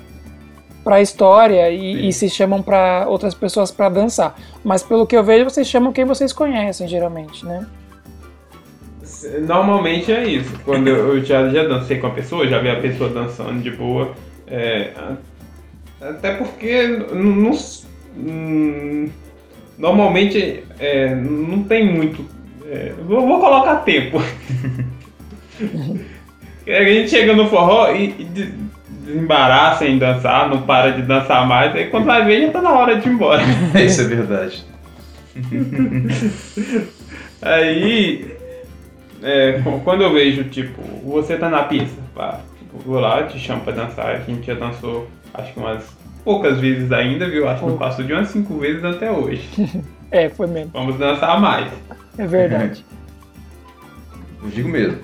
para 0.84 0.96
a 0.96 1.00
história 1.02 1.70
e, 1.70 2.08
e 2.08 2.12
se 2.12 2.28
chamam 2.28 2.62
para 2.62 3.04
outras 3.08 3.34
pessoas 3.34 3.70
para 3.70 3.88
dançar. 3.88 4.34
Mas 4.64 4.82
pelo 4.82 5.06
que 5.06 5.16
eu 5.16 5.22
vejo, 5.24 5.44
vocês 5.44 5.68
chamam 5.68 5.92
quem 5.92 6.04
vocês 6.04 6.32
conhecem, 6.32 6.88
geralmente, 6.88 7.44
né? 7.46 7.66
Normalmente 9.46 10.12
é 10.12 10.24
isso. 10.26 10.58
Quando 10.64 10.88
eu 10.90 11.24
já, 11.24 11.48
já 11.48 11.64
dancei 11.64 11.98
com 11.98 12.08
a 12.08 12.10
pessoa, 12.10 12.46
já 12.48 12.58
vi 12.58 12.68
a 12.70 12.80
pessoa 12.80 13.10
dançando 13.10 13.60
de 13.62 13.70
boa. 13.70 14.12
é, 14.46 14.90
até 16.00 16.32
porque 16.34 16.86
não 17.12 17.50
s- 17.50 17.84
hum, 18.16 19.08
normalmente 19.78 20.64
é, 20.80 21.14
não 21.14 21.62
tem 21.62 21.92
muito. 21.94 22.24
é, 22.68 22.92
vou, 23.06 23.26
vou 23.26 23.38
colocar 23.40 23.76
tempo. 23.76 24.18
a 26.66 26.84
gente 26.84 27.10
chega 27.10 27.34
no 27.34 27.48
forró 27.48 27.92
e, 27.92 28.06
e 28.20 28.54
desembaraça 29.04 29.86
em 29.86 29.98
dançar, 29.98 30.48
não 30.48 30.62
para 30.62 30.92
de 30.92 31.02
dançar 31.02 31.46
mais, 31.46 31.74
aí 31.74 31.88
quando 31.90 32.04
vai 32.06 32.24
ver 32.24 32.46
já 32.46 32.52
tá 32.52 32.62
na 32.62 32.72
hora 32.72 32.96
de 32.96 33.08
ir 33.08 33.12
embora. 33.12 33.42
Isso 33.84 34.00
é 34.00 34.04
verdade. 34.04 34.64
Aí, 37.40 38.36
é, 39.22 39.60
qu- 39.64 39.80
quando 39.82 40.02
eu 40.02 40.12
vejo, 40.12 40.44
tipo, 40.44 40.80
você 41.04 41.36
tá 41.36 41.48
na 41.48 41.64
pista, 41.64 42.00
pá, 42.14 42.40
tipo, 42.58 42.78
vou 42.86 43.00
lá, 43.00 43.24
te 43.24 43.38
chamo 43.38 43.62
pra 43.62 43.72
dançar, 43.72 44.06
a 44.14 44.18
gente 44.20 44.46
já 44.46 44.54
dançou, 44.54 45.08
acho 45.34 45.52
que 45.52 45.58
umas 45.58 45.82
poucas 46.24 46.60
vezes 46.60 46.92
ainda, 46.92 47.28
viu? 47.28 47.48
Acho 47.48 47.66
que 47.66 47.76
passou 47.78 48.04
de 48.04 48.12
umas 48.12 48.28
cinco 48.28 48.58
vezes 48.58 48.84
até 48.84 49.10
hoje. 49.10 49.48
É, 50.14 50.28
foi 50.28 50.46
mesmo. 50.46 50.70
Vamos 50.74 50.98
dançar 50.98 51.40
mais. 51.40 51.72
É 52.18 52.26
verdade. 52.26 52.84
Eu 54.42 54.50
digo 54.50 54.68
mesmo. 54.68 54.98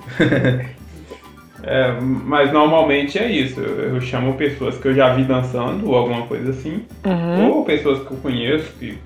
É, 1.71 1.91
mas 2.01 2.51
normalmente 2.51 3.19
é 3.19 3.31
isso, 3.31 3.59
eu, 3.59 3.93
eu 3.95 4.01
chamo 4.01 4.33
pessoas 4.33 4.75
que 4.79 4.87
eu 4.87 4.93
já 4.95 5.13
vi 5.13 5.23
dançando 5.23 5.87
ou 5.87 5.95
alguma 5.95 6.25
coisa 6.25 6.49
assim, 6.49 6.83
Uhum. 7.05 7.49
ou 7.51 7.63
pessoas 7.63 7.99
que 8.07 8.11
eu 8.11 8.17
conheço, 8.17 8.73
que 8.79 8.97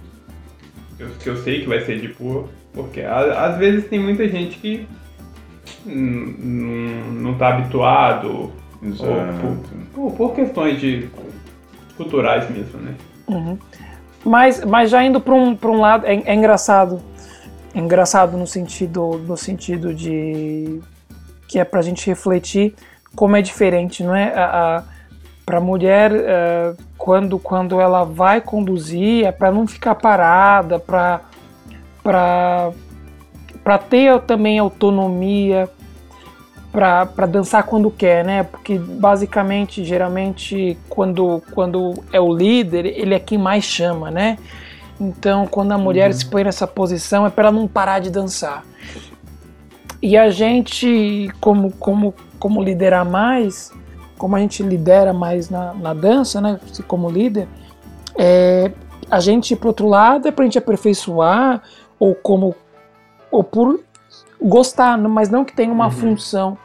eu, 0.97 1.07
que 1.21 1.27
eu 1.29 1.35
sei 1.37 1.59
que 1.59 1.67
vai 1.67 1.81
ser 1.81 1.99
de 1.99 2.07
boa, 2.13 2.47
porque 2.73 3.01
a- 3.01 3.47
às 3.47 3.57
vezes 3.57 3.85
tem 3.89 3.99
muita 3.99 4.25
gente 4.29 4.57
que 4.59 4.87
não, 5.85 7.11
não 7.11 7.33
tá 7.37 7.49
habituado, 7.49 8.51
Exato. 8.81 9.11
ou 9.11 9.55
por, 9.93 10.11
por- 10.11 10.11
por 10.29 10.35
questões 10.35 10.79
de 10.79 11.09
culturais 11.97 12.49
mesmo, 12.49 12.79
né? 12.79 12.95
Uhum. 13.27 13.57
Mas, 14.25 14.63
mas 14.63 14.89
já 14.89 15.03
indo 15.03 15.19
para 15.19 15.33
um, 15.33 15.53
pra 15.55 15.69
um 15.69 15.79
lado, 15.81 16.05
é, 16.05 16.13
é 16.25 16.33
engraçado. 16.33 17.01
É 17.75 17.79
engraçado 17.79 18.37
no 18.37 18.47
sentido, 18.47 19.21
no 19.27 19.35
sentido 19.35 19.93
de 19.93 20.79
que 21.53 21.59
é 21.59 21.63
para 21.63 21.81
a 21.81 21.83
gente 21.83 22.07
refletir 22.07 22.73
como 23.15 23.35
é 23.35 23.41
diferente, 23.43 24.03
não 24.03 24.15
é? 24.15 24.33
A, 24.33 24.45
a, 24.77 24.83
para 25.45 25.59
a 25.59 25.61
mulher, 25.61 26.11
eh, 26.11 26.73
quando, 26.97 27.37
quando 27.37 27.79
ela 27.79 28.03
vai 28.03 28.41
conduzir, 28.41 29.23
é 29.23 29.31
para 29.31 29.51
não 29.51 29.67
ficar 29.67 29.93
parada, 29.93 30.79
para 30.79 31.21
ter 33.87 34.19
também 34.21 34.57
autonomia, 34.57 35.69
para 36.71 37.27
dançar 37.27 37.61
quando 37.61 37.91
quer, 37.91 38.25
né? 38.25 38.41
Porque 38.41 38.79
basicamente, 38.79 39.85
geralmente, 39.85 40.75
quando, 40.89 41.43
quando 41.53 42.03
é 42.11 42.19
o 42.19 42.35
líder, 42.35 42.87
ele 42.87 43.13
é 43.13 43.19
quem 43.19 43.37
mais 43.37 43.63
chama, 43.63 44.09
né? 44.09 44.39
Então, 44.99 45.45
quando 45.45 45.71
a 45.71 45.77
mulher 45.77 46.11
se 46.15 46.25
põe 46.25 46.43
nessa 46.43 46.65
posição, 46.65 47.27
é 47.27 47.29
para 47.29 47.49
ela 47.49 47.51
não 47.59 47.67
parar 47.67 47.99
de 47.99 48.09
dançar. 48.09 48.63
E 50.05 50.17
a 50.17 50.29
gente, 50.29 51.31
como, 51.39 51.71
como, 51.79 52.13
como 52.37 52.61
liderar 52.61 53.05
mais, 53.05 53.71
como 54.17 54.35
a 54.35 54.39
gente 54.39 54.61
lidera 54.61 55.13
mais 55.13 55.49
na, 55.49 55.73
na 55.73 55.93
dança, 55.93 56.41
né? 56.41 56.59
Como 56.89 57.09
líder, 57.09 57.47
é, 58.17 58.69
a 59.09 59.21
gente, 59.21 59.55
por 59.55 59.67
outro 59.67 59.87
lado, 59.87 60.27
é 60.27 60.31
para 60.31 60.43
a 60.43 60.45
gente 60.45 60.57
aperfeiçoar, 60.57 61.63
ou 61.97 62.13
como 62.13 62.53
ou 63.31 63.45
por 63.45 63.79
gostar, 64.41 64.97
mas 64.97 65.29
não 65.29 65.45
que 65.45 65.55
tenha 65.55 65.71
uma 65.71 65.85
Uhum. 65.85 65.91
função 65.91 66.57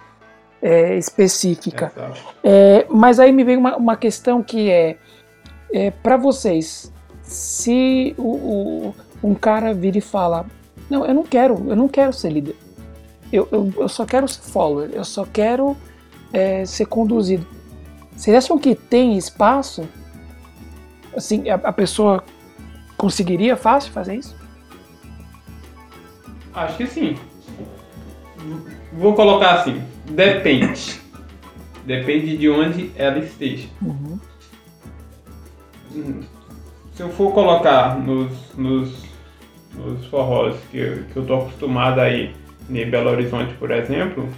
é, 0.61 0.99
específica. 0.99 1.93
É, 2.43 2.87
mas 2.91 3.21
aí 3.21 3.31
me 3.31 3.45
veio 3.45 3.61
uma, 3.61 3.77
uma 3.77 3.97
questão 3.97 4.43
que 4.43 4.69
é, 4.69 4.97
é 5.73 5.93
para 5.93 6.17
vocês, 6.17 6.93
se 7.23 8.17
o, 8.19 8.23
o- 8.93 8.95
um 9.23 9.33
cara 9.35 9.73
vira 9.73 9.97
e 9.99 10.01
fala, 10.01 10.45
não, 10.91 11.07
eu 11.07 11.15
não 11.15 11.23
quero, 11.23 11.55
eu 11.71 11.77
não 11.77 11.87
quero 11.89 12.13
ser 12.13 12.31
líder, 12.31 12.57
eu, 13.33 13.49
eu, 13.53 13.73
eu 13.77 13.89
só 13.89 14.05
quero 14.05 14.27
ser 14.29 14.41
follower, 14.43 14.91
eu 14.93 15.05
só 15.05 15.25
quero 15.25 15.77
é, 16.33 16.65
ser 16.65 16.87
conduzido. 16.87 17.47
Vocês 18.17 18.37
acham 18.37 18.59
que 18.59 18.75
tem 18.75 19.17
espaço? 19.17 19.89
Assim, 21.17 21.49
a, 21.51 21.55
a 21.57 21.73
pessoa 21.73 22.23
conseguiria 22.97 23.57
fácil 23.57 23.93
fazer 23.93 24.17
isso? 24.17 24.37
Acho 26.55 26.77
que 26.77 26.87
sim. 26.87 27.17
Vou 28.93 29.15
colocar 29.15 29.55
assim, 29.61 29.83
depende. 30.11 31.01
Depende 31.85 32.37
de 32.37 32.49
onde 32.51 32.91
ela 32.97 33.19
esteja. 33.19 33.69
Uhum. 33.81 34.19
Hum, 35.95 36.21
Se 36.93 37.03
eu 37.03 37.11
for 37.11 37.33
colocar 37.33 37.99
nos, 37.99 38.33
nos, 38.57 39.05
nos 39.75 40.05
forrós 40.07 40.57
que, 40.71 40.79
eu- 40.79 41.05
que 41.05 41.17
eu 41.17 41.27
tô 41.27 41.35
acostumado 41.37 42.01
aí 42.01 42.35
em 42.71 42.89
Belo 42.91 43.11
Horizonte, 43.11 43.55
por 43.55 43.71
exemplo, 43.71 44.29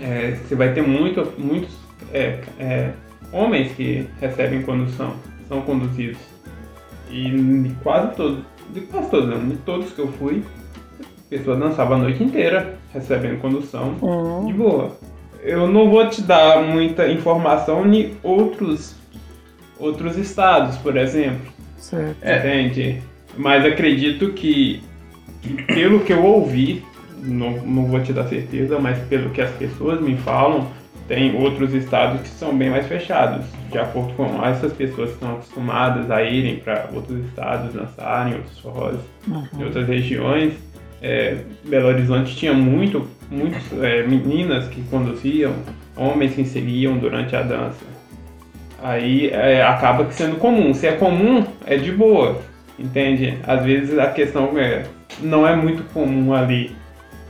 é, 0.00 0.32
você 0.46 0.54
vai 0.54 0.72
ter 0.72 0.82
muito, 0.82 1.32
muitos 1.38 1.74
é, 2.12 2.40
é, 2.58 2.90
homens 3.32 3.72
que 3.72 4.06
recebem 4.20 4.62
condução, 4.62 5.14
são 5.48 5.60
conduzidos. 5.62 6.18
E 7.10 7.30
de 7.30 7.70
quase 7.82 8.14
todos, 8.16 8.38
de 8.72 8.80
quase 8.82 9.10
todos, 9.10 9.28
não, 9.28 9.48
de 9.48 9.56
todos 9.58 9.92
que 9.92 9.98
eu 9.98 10.08
fui, 10.12 10.42
a 11.00 11.28
pessoa 11.30 11.56
dançava 11.56 11.94
a 11.94 11.98
noite 11.98 12.22
inteira 12.22 12.78
recebendo 12.92 13.40
condução 13.40 13.94
Uhum. 14.00 14.46
de 14.46 14.52
boa. 14.52 14.96
eu 15.42 15.66
não 15.68 15.90
vou 15.90 16.08
te 16.08 16.20
dar 16.22 16.62
muita 16.62 17.06
informação 17.08 17.86
em 17.92 18.14
outros, 18.22 18.94
outros 19.78 20.16
estados, 20.16 20.76
por 20.78 20.96
exemplo. 20.96 21.52
Certo. 21.78 22.16
Entende? 22.22 23.00
Mas 23.36 23.64
acredito 23.64 24.32
que, 24.32 24.82
pelo 25.68 26.00
que 26.00 26.12
eu 26.12 26.24
ouvi, 26.24 26.82
não, 27.22 27.50
não 27.64 27.84
vou 27.86 28.00
te 28.00 28.12
dar 28.12 28.24
certeza, 28.24 28.78
mas 28.78 28.98
pelo 29.08 29.30
que 29.30 29.40
as 29.40 29.50
pessoas 29.50 30.00
me 30.00 30.16
falam, 30.16 30.66
tem 31.06 31.34
outros 31.42 31.72
estados 31.72 32.20
que 32.20 32.28
são 32.28 32.56
bem 32.56 32.68
mais 32.70 32.86
fechados, 32.86 33.44
de 33.70 33.78
acordo 33.78 34.12
com 34.14 34.44
essas 34.44 34.72
pessoas 34.72 35.08
que 35.08 35.14
estão 35.14 35.32
acostumadas 35.34 36.10
a 36.10 36.22
irem 36.22 36.56
para 36.56 36.88
outros 36.92 37.24
estados 37.24 37.72
dançarem, 37.72 38.34
outros 38.34 38.58
forrós, 38.58 38.96
Uhum. 39.26 39.42
em 39.58 39.64
outras 39.64 39.88
regiões. 39.88 40.52
É, 41.00 41.38
Belo 41.64 41.88
Horizonte 41.88 42.34
tinha 42.36 42.52
muito, 42.52 43.06
muitas 43.30 43.62
meninas 44.06 44.66
que 44.68 44.82
conduziam, 44.90 45.52
homens 45.96 46.34
que 46.34 46.42
inseriam 46.42 46.98
durante 46.98 47.34
a 47.36 47.42
dança. 47.42 47.84
Aí 48.82 49.28
é, 49.30 49.62
acaba 49.62 50.04
que 50.04 50.14
sendo 50.14 50.36
comum. 50.36 50.72
Se 50.74 50.86
é 50.86 50.92
comum, 50.92 51.44
é 51.66 51.76
de 51.76 51.90
boa, 51.90 52.40
entende? 52.78 53.38
Às 53.46 53.64
vezes 53.64 53.98
a 53.98 54.08
questão 54.08 54.56
é, 54.58 54.84
não 55.20 55.46
é 55.46 55.56
muito 55.56 55.82
comum 55.92 56.32
ali. 56.34 56.76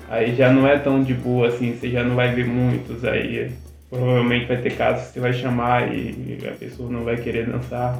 Aí 0.09 0.35
já 0.35 0.51
não 0.51 0.67
é 0.67 0.79
tão 0.79 1.03
de 1.03 1.13
boa 1.13 1.49
assim, 1.49 1.77
você 1.77 1.91
já 1.91 2.03
não 2.03 2.17
vai 2.17 2.35
ver 2.35 2.47
muitos 2.47 3.05
aí. 3.05 3.51
Provavelmente 3.91 4.47
vai 4.47 4.57
ter 4.59 4.77
casos 4.77 5.09
que 5.09 5.15
você 5.15 5.21
vai 5.21 5.33
chamar 5.33 5.95
e 5.95 6.39
a 6.47 6.53
pessoa 6.53 6.91
não 6.91 7.05
vai 7.05 7.17
querer 7.17 7.47
dançar 7.47 7.99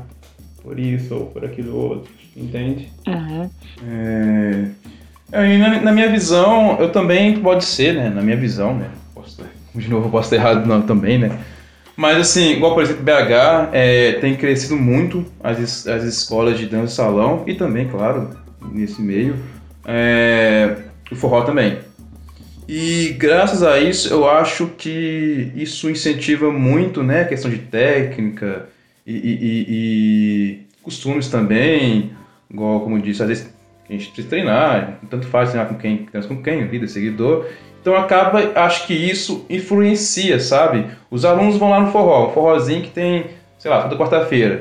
por 0.63 0.79
isso 0.79 1.15
ou 1.15 1.27
por 1.27 1.45
aquilo 1.45 1.77
outro, 1.77 2.13
entende? 2.37 2.91
Uhum. 3.07 3.51
É... 3.87 5.59
Na, 5.59 5.81
na 5.81 5.93
minha 5.93 6.11
visão, 6.11 6.79
eu 6.81 6.91
também 6.91 7.41
pode 7.41 7.65
ser, 7.65 7.95
né? 7.95 8.11
Na 8.11 8.23
minha 8.23 8.37
visão, 8.37 8.75
né? 8.75 8.91
Posso, 9.15 9.43
de 9.75 9.89
novo, 9.89 10.07
eu 10.07 10.11
posso 10.11 10.35
estar 10.35 10.37
errado 10.37 10.67
não, 10.67 10.83
também, 10.83 11.19
né? 11.19 11.39
Mas 11.97 12.19
assim, 12.19 12.53
igual 12.53 12.75
por 12.75 12.83
exemplo, 12.83 13.03
BH 13.03 13.71
é, 13.73 14.13
tem 14.21 14.37
crescido 14.37 14.77
muito 14.77 15.25
as, 15.43 15.87
as 15.87 16.05
escolas 16.05 16.59
de 16.59 16.67
dança 16.67 16.95
salão 16.95 17.45
e 17.47 17.55
também, 17.55 17.89
claro, 17.89 18.31
nesse 18.73 19.03
meio, 19.03 19.37
é, 19.85 20.77
o 21.11 21.17
forró 21.17 21.43
também. 21.43 21.88
E 22.69 23.15
graças 23.19 23.63
a 23.63 23.79
isso, 23.81 24.13
eu 24.13 24.29
acho 24.29 24.67
que 24.77 25.51
isso 25.57 25.89
incentiva 25.89 26.53
muito, 26.53 27.03
né? 27.03 27.23
A 27.23 27.25
questão 27.25 27.51
de 27.51 27.57
técnica 27.59 28.69
e, 29.07 29.15
e- 29.17 29.67
e- 29.69 30.59
costumes 30.83 31.29
também, 31.29 32.13
igual 32.51 32.81
como 32.81 32.97
eu 32.97 33.01
disse, 33.01 33.23
às 33.23 33.29
vezes 33.29 33.55
a 33.89 33.93
gente 33.93 34.07
precisa 34.09 34.29
treinar, 34.29 34.99
tanto 35.09 35.27
faz 35.27 35.51
treinar 35.51 35.69
com 35.69 35.77
quem, 35.77 36.07
com 36.29 36.43
quem, 36.43 36.67
líder, 36.67 36.89
seguidor. 36.89 37.47
Então 37.81 37.97
acaba, 37.97 38.41
acho 38.55 38.87
que 38.87 38.93
isso 38.93 39.47
influencia, 39.49 40.39
sabe? 40.39 40.87
Os 41.11 41.25
alunos 41.25 41.57
vão 41.57 41.71
lá 41.71 41.81
no 41.81 41.91
forró, 41.91 42.29
um 42.29 42.33
forrozinho 42.33 42.83
que 42.83 42.91
tem, 42.91 43.27
sei 43.59 43.71
lá, 43.71 43.83
toda 43.83 43.97
quarta-feira. 43.97 44.61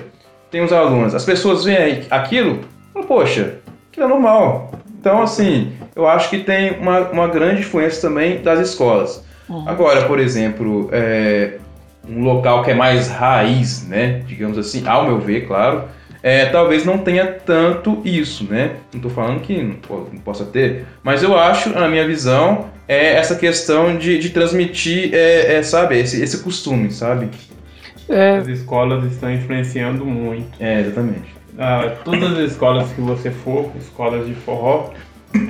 Tem 0.49 0.63
os 0.63 0.71
alunos, 0.71 1.13
as 1.13 1.25
pessoas 1.25 1.65
veem 1.65 2.03
aquilo, 2.09 2.61
falam, 2.93 3.05
poxa, 3.07 3.55
aquilo 3.91 4.05
é 4.05 4.09
normal. 4.09 4.71
Então, 4.99 5.21
assim, 5.21 5.73
eu 5.97 6.07
acho 6.07 6.29
que 6.29 6.37
tem 6.37 6.79
uma, 6.79 7.09
uma 7.09 7.27
grande 7.27 7.61
influência 7.61 8.01
também 8.01 8.41
das 8.41 8.59
escolas. 8.59 9.25
Uhum. 9.49 9.67
Agora, 9.67 10.03
por 10.03 10.19
exemplo, 10.19 10.89
é, 10.91 11.53
um 12.07 12.23
local 12.23 12.63
que 12.63 12.71
é 12.71 12.73
mais 12.73 13.09
raiz, 13.09 13.87
né? 13.87 14.21
Digamos 14.27 14.57
assim, 14.57 14.87
ao 14.87 15.05
meu 15.05 15.19
ver, 15.19 15.47
claro, 15.47 15.85
é, 16.21 16.45
talvez 16.45 16.85
não 16.85 16.99
tenha 16.99 17.25
tanto 17.25 18.01
isso, 18.05 18.43
né? 18.43 18.75
Não 18.93 18.99
estou 18.99 19.11
falando 19.11 19.41
que 19.41 19.61
não, 19.61 19.75
não 19.89 20.19
possa 20.19 20.45
ter, 20.45 20.85
mas 21.01 21.23
eu 21.23 21.37
acho, 21.37 21.69
na 21.69 21.87
minha 21.87 22.05
visão, 22.05 22.65
é 22.87 23.13
essa 23.13 23.35
questão 23.35 23.97
de, 23.97 24.19
de 24.19 24.29
transmitir, 24.29 25.13
é, 25.13 25.55
é, 25.55 25.63
sabe, 25.63 25.97
esse, 25.97 26.21
esse 26.21 26.43
costume, 26.43 26.91
sabe? 26.91 27.29
É, 28.07 28.37
As 28.37 28.47
escolas 28.47 29.03
estão 29.11 29.31
influenciando 29.31 30.05
muito. 30.05 30.51
É, 30.59 30.81
exatamente. 30.81 31.35
Ah, 31.59 31.91
todas 32.05 32.37
as 32.37 32.51
escolas 32.51 32.91
que 32.91 33.01
você 33.01 33.31
for, 33.31 33.71
escolas 33.79 34.27
de 34.27 34.33
forró, 34.35 34.91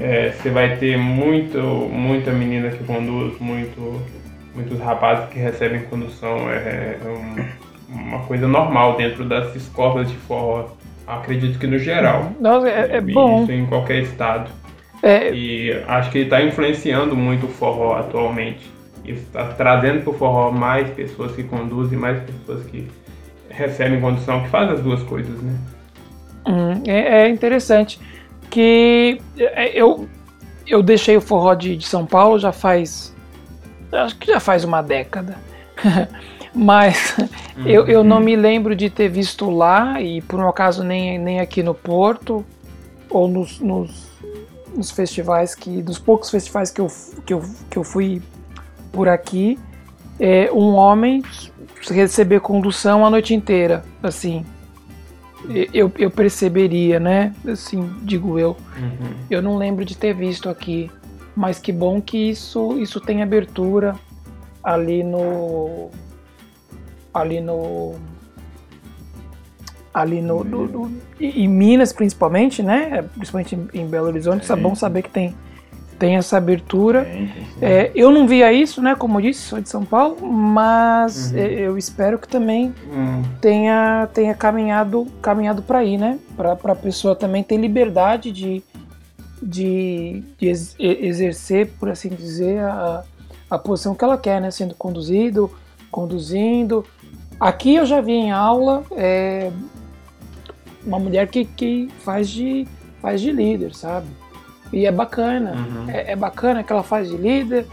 é, 0.02 0.32
você 0.32 0.50
vai 0.50 0.78
ter 0.78 0.98
muito, 0.98 1.60
muita 1.60 2.32
menina 2.32 2.70
que 2.70 2.84
conduz, 2.84 3.40
muito, 3.40 4.02
muitos 4.56 4.80
rapazes 4.80 5.30
que 5.30 5.40
recebem 5.40 5.82
condução. 5.84 6.50
É, 6.50 6.98
é 7.04 7.08
um- 7.10 7.68
uma 7.90 8.20
coisa 8.26 8.48
normal 8.48 8.98
dentro 8.98 9.24
das 9.26 9.56
escolas 9.56 10.10
de 10.10 10.16
forró. 10.18 10.66
Acredito 11.08 11.58
que 11.58 11.66
no 11.68 11.78
geral. 11.80 12.32
nossa, 12.40 12.68
é, 12.70 12.98
é 12.98 13.02
bom. 13.02 13.44
Isso 13.44 13.52
em 13.54 13.66
qualquer 13.66 14.00
estado. 14.04 14.50
É, 15.02 15.32
E 15.34 15.72
acho 15.88 16.12
que 16.12 16.18
ele 16.18 16.26
está 16.26 16.42
influenciando 16.42 17.16
muito 17.16 17.46
o 17.46 17.50
forró 17.50 17.96
atualmente. 17.98 18.70
Está 19.06 19.46
trazendo 19.54 20.02
para 20.02 20.10
o 20.10 20.14
forró 20.14 20.52
mais 20.52 20.90
pessoas 20.90 21.32
que 21.34 21.44
conduzem, 21.44 21.98
mais 21.98 22.20
pessoas 22.24 22.66
que 22.66 22.88
recebem 23.50 24.02
condução, 24.02 24.42
que 24.44 24.50
fazem 24.50 24.74
as 24.74 24.82
duas 24.82 25.02
coisas, 25.04 25.42
né? 25.42 25.56
Hum, 26.46 26.84
é, 26.86 27.24
é 27.24 27.30
interessante 27.30 28.00
que 28.50 29.22
é, 29.38 29.70
eu, 29.80 30.08
eu 30.66 30.82
deixei 30.82 31.18
o 31.18 31.22
forró 31.22 31.54
de, 31.54 31.78
de 31.78 31.86
São 31.86 32.06
Paulo 32.06 32.40
já 32.40 32.52
faz 32.52 33.16
acho 33.92 34.18
que 34.18 34.28
já 34.28 34.40
faz 34.40 34.64
uma 34.64 34.82
década. 34.82 35.38
Mas 36.54 37.16
eu, 37.66 37.86
eu 37.88 38.04
não 38.04 38.20
me 38.20 38.36
lembro 38.36 38.76
de 38.76 38.90
ter 38.90 39.10
visto 39.10 39.50
lá 39.50 40.02
e 40.02 40.22
por 40.22 40.40
um 40.40 40.48
acaso 40.48 40.84
nem, 40.84 41.20
nem 41.20 41.40
aqui 41.40 41.62
no 41.62 41.74
Porto 41.74 42.44
ou 43.10 43.28
nos, 43.28 43.60
nos, 43.60 44.08
nos 44.76 44.90
festivais 44.90 45.54
que 45.54 45.82
dos 45.82 46.00
poucos 46.00 46.30
festivais 46.30 46.72
que 46.72 46.82
eu, 46.82 46.88
que 47.26 47.34
eu, 47.34 47.44
que 47.70 47.78
eu 47.78 47.84
fui 47.84 48.22
por 48.92 49.08
aqui 49.08 49.60
é, 50.20 50.50
um 50.52 50.74
homem 50.74 51.22
receber 51.90 52.40
condução 52.40 53.06
a 53.06 53.10
noite 53.10 53.36
inteira 53.36 53.86
assim 54.02 54.44
eu, 55.74 55.92
eu 55.98 56.10
perceberia, 56.12 57.00
né? 57.00 57.34
Assim, 57.48 57.90
digo 58.02 58.38
eu. 58.40 58.58
Uhum. 58.78 59.10
Eu 59.30 59.42
não 59.42 59.58
lembro 59.58 59.86
de 59.86 59.96
ter 59.96 60.14
visto 60.14 60.50
aqui, 60.50 60.90
mas 61.36 61.60
que 61.60 61.72
bom 61.72 62.02
que 62.02 62.18
isso, 62.30 62.78
isso 62.80 63.00
tem 63.00 63.22
abertura 63.22 63.96
ali 64.64 65.04
no. 65.04 65.90
Ali 67.14 67.40
no. 67.42 67.96
Ali 69.94 70.22
no. 70.22 70.44
no- 70.44 70.68
no- 70.68 70.92
em 71.20 71.48
Minas, 71.48 71.92
principalmente, 71.92 72.62
né? 72.62 73.04
Principalmente 73.16 73.58
em, 73.74 73.88
Belo 73.88 74.08
Horizonte. 74.08 74.52
É 74.52 74.56
bom 74.56 74.76
saber 74.76 75.02
que 75.02 75.10
tem, 75.10 75.36
tem 76.00 76.16
essa 76.16 76.38
abertura. 76.38 77.06
Tem, 77.06 77.28
tem 77.28 77.46
sim. 77.46 77.52
É, 77.62 77.92
eu 77.96 78.12
não 78.12 78.28
via 78.28 78.52
isso, 78.54 78.82
né? 78.82 78.96
Como 78.96 79.18
eu 79.18 79.24
disse, 79.24 79.42
sou 79.42 79.60
de 79.60 79.68
São 79.70 79.84
Paulo, 79.84 80.18
mas 80.26 81.32
Uhum. 81.32 81.38
é, 81.40 81.54
eu 81.54 81.78
espero 81.78 82.20
que 82.20 82.28
também 82.28 82.74
Hum, 82.92 83.24
tenha, 83.42 84.08
tenha 84.14 84.34
caminhado 84.34 85.08
caminhado 85.22 85.62
para 85.62 85.80
aí, 85.80 85.98
né? 85.98 86.20
Para 86.36 86.52
a 86.54 86.76
pessoa 86.76 87.16
também 87.16 87.42
ter 87.44 87.58
liberdade 87.58 88.32
de, 88.32 88.62
de, 89.42 90.24
de 90.38 90.48
ex- 90.48 90.76
exercer, 90.80 91.72
por 91.80 91.90
assim 91.90 92.10
dizer, 92.10 92.60
a, 92.60 93.04
a 93.50 93.58
posição 93.58 93.96
que 93.96 94.04
ela 94.04 94.18
quer, 94.18 94.40
né? 94.42 94.52
Sendo 94.52 94.76
conduzido, 94.76 95.50
conduzindo. 95.92 96.86
Aqui 97.40 97.76
eu 97.76 97.86
já 97.86 98.02
vi 98.02 98.14
em 98.14 98.32
aula 98.32 98.84
é, 98.92 99.52
uma 100.86 101.00
mulher 101.00 101.28
que, 101.28 101.46
que 101.46 101.90
faz, 102.00 102.30
de, 102.30 102.68
faz 103.02 103.22
de 103.22 103.32
líder, 103.32 103.74
sabe? 103.76 104.08
E 104.72 104.86
é 104.86 104.92
bacana. 104.92 105.52
uhum. 105.52 105.90
É, 105.90 106.12
é 106.12 106.16
bacana 106.16 106.64
que 106.64 106.72
ela 106.72 106.84
faz 106.84 107.10
de 107.10 107.18
líder 107.18 107.66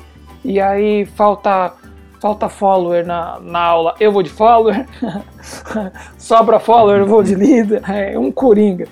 e 0.44 0.60
aí 0.60 1.06
falta 1.06 1.72
falta 2.20 2.48
follower 2.48 3.06
na, 3.06 3.38
na 3.40 3.60
aula, 3.60 3.94
eu 4.00 4.10
vou 4.10 4.22
de 4.22 4.30
follower, 4.30 4.86
sobra 6.16 6.58
follower, 6.58 7.00
eu 7.00 7.06
vou 7.06 7.22
de 7.22 7.34
líder, 7.34 7.82
é 7.86 8.18
um 8.18 8.32
coringa. 8.32 8.88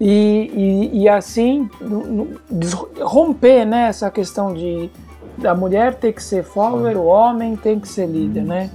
E, 0.00 0.50
e, 0.92 1.02
e 1.02 1.08
assim, 1.08 1.70
romper 3.00 3.64
né, 3.64 3.86
essa 3.88 4.10
questão 4.10 4.52
de 4.52 4.90
da 5.38 5.54
mulher 5.54 5.94
ter 5.94 6.12
que 6.12 6.22
ser 6.22 6.42
follower, 6.42 6.96
o 6.96 7.04
homem 7.04 7.56
tem 7.56 7.78
que 7.78 7.86
ser 7.86 8.06
líder, 8.06 8.42
né? 8.42 8.70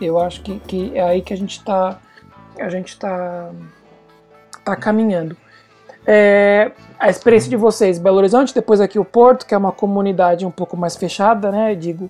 Eu 0.00 0.18
acho 0.18 0.40
que, 0.42 0.58
que 0.60 0.96
é 0.96 1.02
aí 1.02 1.22
que 1.22 1.32
a 1.32 1.36
gente 1.36 1.58
está 1.58 1.98
a 2.58 2.68
gente 2.68 2.88
está 2.88 3.50
tá 4.64 4.74
caminhando. 4.74 5.36
É, 6.06 6.70
a 6.98 7.10
experiência 7.10 7.50
de 7.50 7.56
vocês, 7.56 7.98
Belo 7.98 8.16
Horizonte, 8.18 8.54
depois 8.54 8.80
aqui 8.80 8.98
o 8.98 9.04
Porto, 9.04 9.44
que 9.44 9.54
é 9.54 9.58
uma 9.58 9.72
comunidade 9.72 10.46
um 10.46 10.50
pouco 10.50 10.76
mais 10.76 10.96
fechada, 10.96 11.50
né? 11.50 11.74
Digo, 11.74 12.08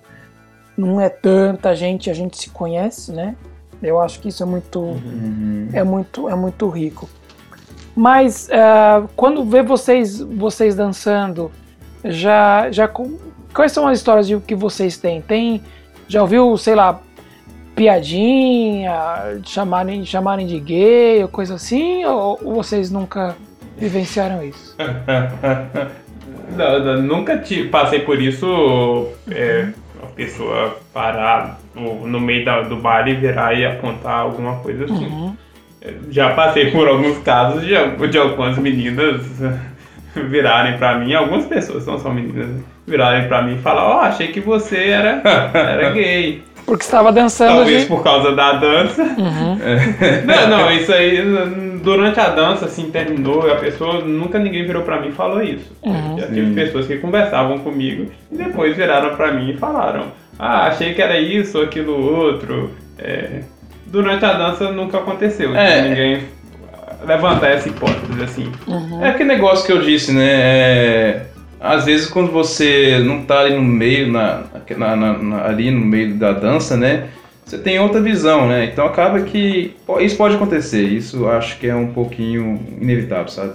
não 0.77 1.01
é 1.01 1.09
tanta 1.09 1.75
gente, 1.75 2.09
a 2.09 2.13
gente 2.13 2.37
se 2.37 2.49
conhece, 2.49 3.11
né? 3.11 3.35
Eu 3.81 3.99
acho 3.99 4.19
que 4.19 4.29
isso 4.29 4.43
é 4.43 4.45
muito, 4.45 4.79
Uhum. 4.79 5.69
é 5.73 5.83
muito, 5.83 6.29
é 6.29 6.35
muito 6.35 6.67
rico. 6.69 7.09
Mas 7.95 8.47
ah, 8.51 9.03
quando 9.15 9.43
vê 9.43 9.63
vocês, 9.63 10.19
vocês 10.19 10.75
dançando, 10.75 11.51
já, 12.05 12.69
já 12.71 12.87
quais 13.53 13.71
são 13.71 13.87
as 13.87 13.97
histórias 13.97 14.27
de, 14.27 14.39
que 14.39 14.55
vocês 14.55 14.97
têm? 14.97 15.21
Tem, 15.21 15.63
já 16.07 16.21
ouviu, 16.21 16.55
sei 16.57 16.75
lá, 16.75 16.99
piadinha, 17.75 19.39
chamarem, 19.43 20.05
chamarem 20.05 20.45
de 20.45 20.59
gay 20.59 21.23
ou 21.23 21.27
coisa 21.27 21.55
assim? 21.55 22.05
Ou, 22.05 22.39
ou 22.43 22.55
vocês 22.55 22.91
nunca 22.91 23.35
vivenciaram 23.77 24.43
isso? 24.43 24.75
Não, 26.49 26.79
não, 26.79 27.01
nunca 27.03 27.37
te, 27.37 27.65
passei 27.65 27.99
por 27.99 28.19
isso 28.19 29.09
é, 29.29 29.67
pessoa 30.17 30.75
parar 30.91 31.59
no, 31.75 32.07
no 32.07 32.19
meio 32.19 32.43
da, 32.43 32.61
do 32.61 32.75
baile 32.75 33.11
e 33.11 33.15
virar 33.15 33.53
e 33.53 33.63
apontar 33.63 34.21
alguma 34.21 34.55
coisa 34.55 34.85
assim. 34.85 35.05
Uhum. 35.05 35.35
Já 36.09 36.31
passei 36.31 36.71
por 36.71 36.87
alguns 36.87 37.19
casos 37.19 37.61
de, 37.61 37.75
de 38.07 38.17
algumas 38.17 38.57
meninas 38.57 39.21
virarem 40.15 40.77
pra 40.77 40.97
mim, 40.97 41.13
algumas 41.13 41.45
pessoas, 41.45 41.85
não 41.85 41.99
são 41.99 42.11
meninas, 42.11 42.49
virarem 42.85 43.27
pra 43.27 43.43
mim 43.43 43.55
e 43.55 43.61
falar, 43.61 43.87
ó, 43.87 43.99
achei 44.01 44.29
que 44.29 44.39
você 44.39 44.87
era, 44.87 45.21
era 45.53 45.91
gay. 45.93 46.43
Porque 46.65 46.83
estava 46.83 47.13
dançando 47.13 47.57
Talvez 47.57 47.83
de... 47.83 47.87
por 47.87 48.03
causa 48.03 48.35
da 48.35 48.53
dança. 48.53 49.01
Uhum. 49.01 49.57
Não, 50.25 50.49
não, 50.49 50.71
isso 50.71 50.91
aí, 50.91 51.23
durante 51.83 52.19
a 52.19 52.29
dança, 52.29 52.65
assim, 52.65 52.89
terminou, 52.91 53.49
a 53.51 53.55
pessoa, 53.55 54.01
nunca 54.01 54.37
ninguém 54.39 54.65
virou 54.65 54.83
pra 54.83 54.99
mim 55.01 55.09
e 55.09 55.11
falou 55.13 55.41
isso. 55.41 55.71
Uhum. 55.83 56.17
Já 56.19 56.27
tive 56.27 56.53
pessoas 56.53 56.87
que 56.87 56.97
conversavam 56.97 57.59
comigo 57.59 58.11
e 58.31 58.37
depois 58.37 58.75
viraram 58.75 59.15
pra 59.15 59.31
mim 59.31 59.51
e 59.51 59.57
falaram, 59.57 60.05
ah, 60.39 60.67
achei 60.67 60.93
que 60.93 61.01
era 61.01 61.19
isso, 61.19 61.59
aquilo, 61.61 61.93
outro. 61.93 62.71
É, 62.99 63.41
durante 63.85 64.25
a 64.25 64.33
dança 64.33 64.71
nunca 64.71 64.97
aconteceu, 64.97 65.55
É. 65.55 65.81
de 65.81 65.89
ninguém 65.89 66.21
levantar 67.05 67.51
essa 67.51 67.69
hipótese, 67.69 68.23
assim. 68.23 68.51
Uhum. 68.67 69.03
É 69.05 69.09
aquele 69.09 69.29
negócio 69.29 69.65
que 69.65 69.71
eu 69.71 69.81
disse, 69.81 70.11
né? 70.11 70.27
É, 70.29 71.21
às 71.59 71.85
vezes 71.85 72.07
quando 72.07 72.31
você 72.31 72.99
não 73.03 73.23
tá 73.23 73.39
ali 73.41 73.55
no 73.55 73.61
meio, 73.63 74.11
na- 74.11 74.43
na- 74.77 74.95
na- 74.95 75.45
ali 75.45 75.71
no 75.71 75.79
meio 75.85 76.15
da 76.15 76.31
dança, 76.31 76.75
né? 76.75 77.05
Você 77.47 77.57
tem 77.57 77.79
outra 77.79 78.01
visão, 78.01 78.45
né? 78.45 78.65
Então 78.65 78.85
acaba 78.85 79.21
que 79.21 79.73
isso 80.01 80.17
pode 80.17 80.35
acontecer. 80.35 80.83
Isso 80.83 81.25
acho 81.29 81.57
que 81.57 81.67
é 81.67 81.73
um 81.73 81.93
pouquinho 81.93 82.59
inevitável, 82.81 83.29
sabe? 83.29 83.53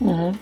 Uhum. 0.00 0.32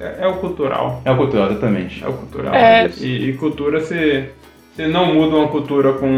É, 0.00 0.20
é 0.20 0.26
o 0.26 0.36
cultural. 0.38 1.02
É 1.04 1.10
o 1.10 1.16
cultural, 1.16 1.50
exatamente. 1.50 2.02
É 2.02 2.08
o 2.08 2.12
cultural. 2.14 2.54
É. 2.54 2.88
E, 2.98 3.28
e 3.28 3.32
cultura, 3.34 3.80
você, 3.80 4.30
você 4.74 4.86
não 4.86 5.12
muda 5.12 5.36
uma 5.36 5.48
cultura 5.48 5.92
com 5.92 6.08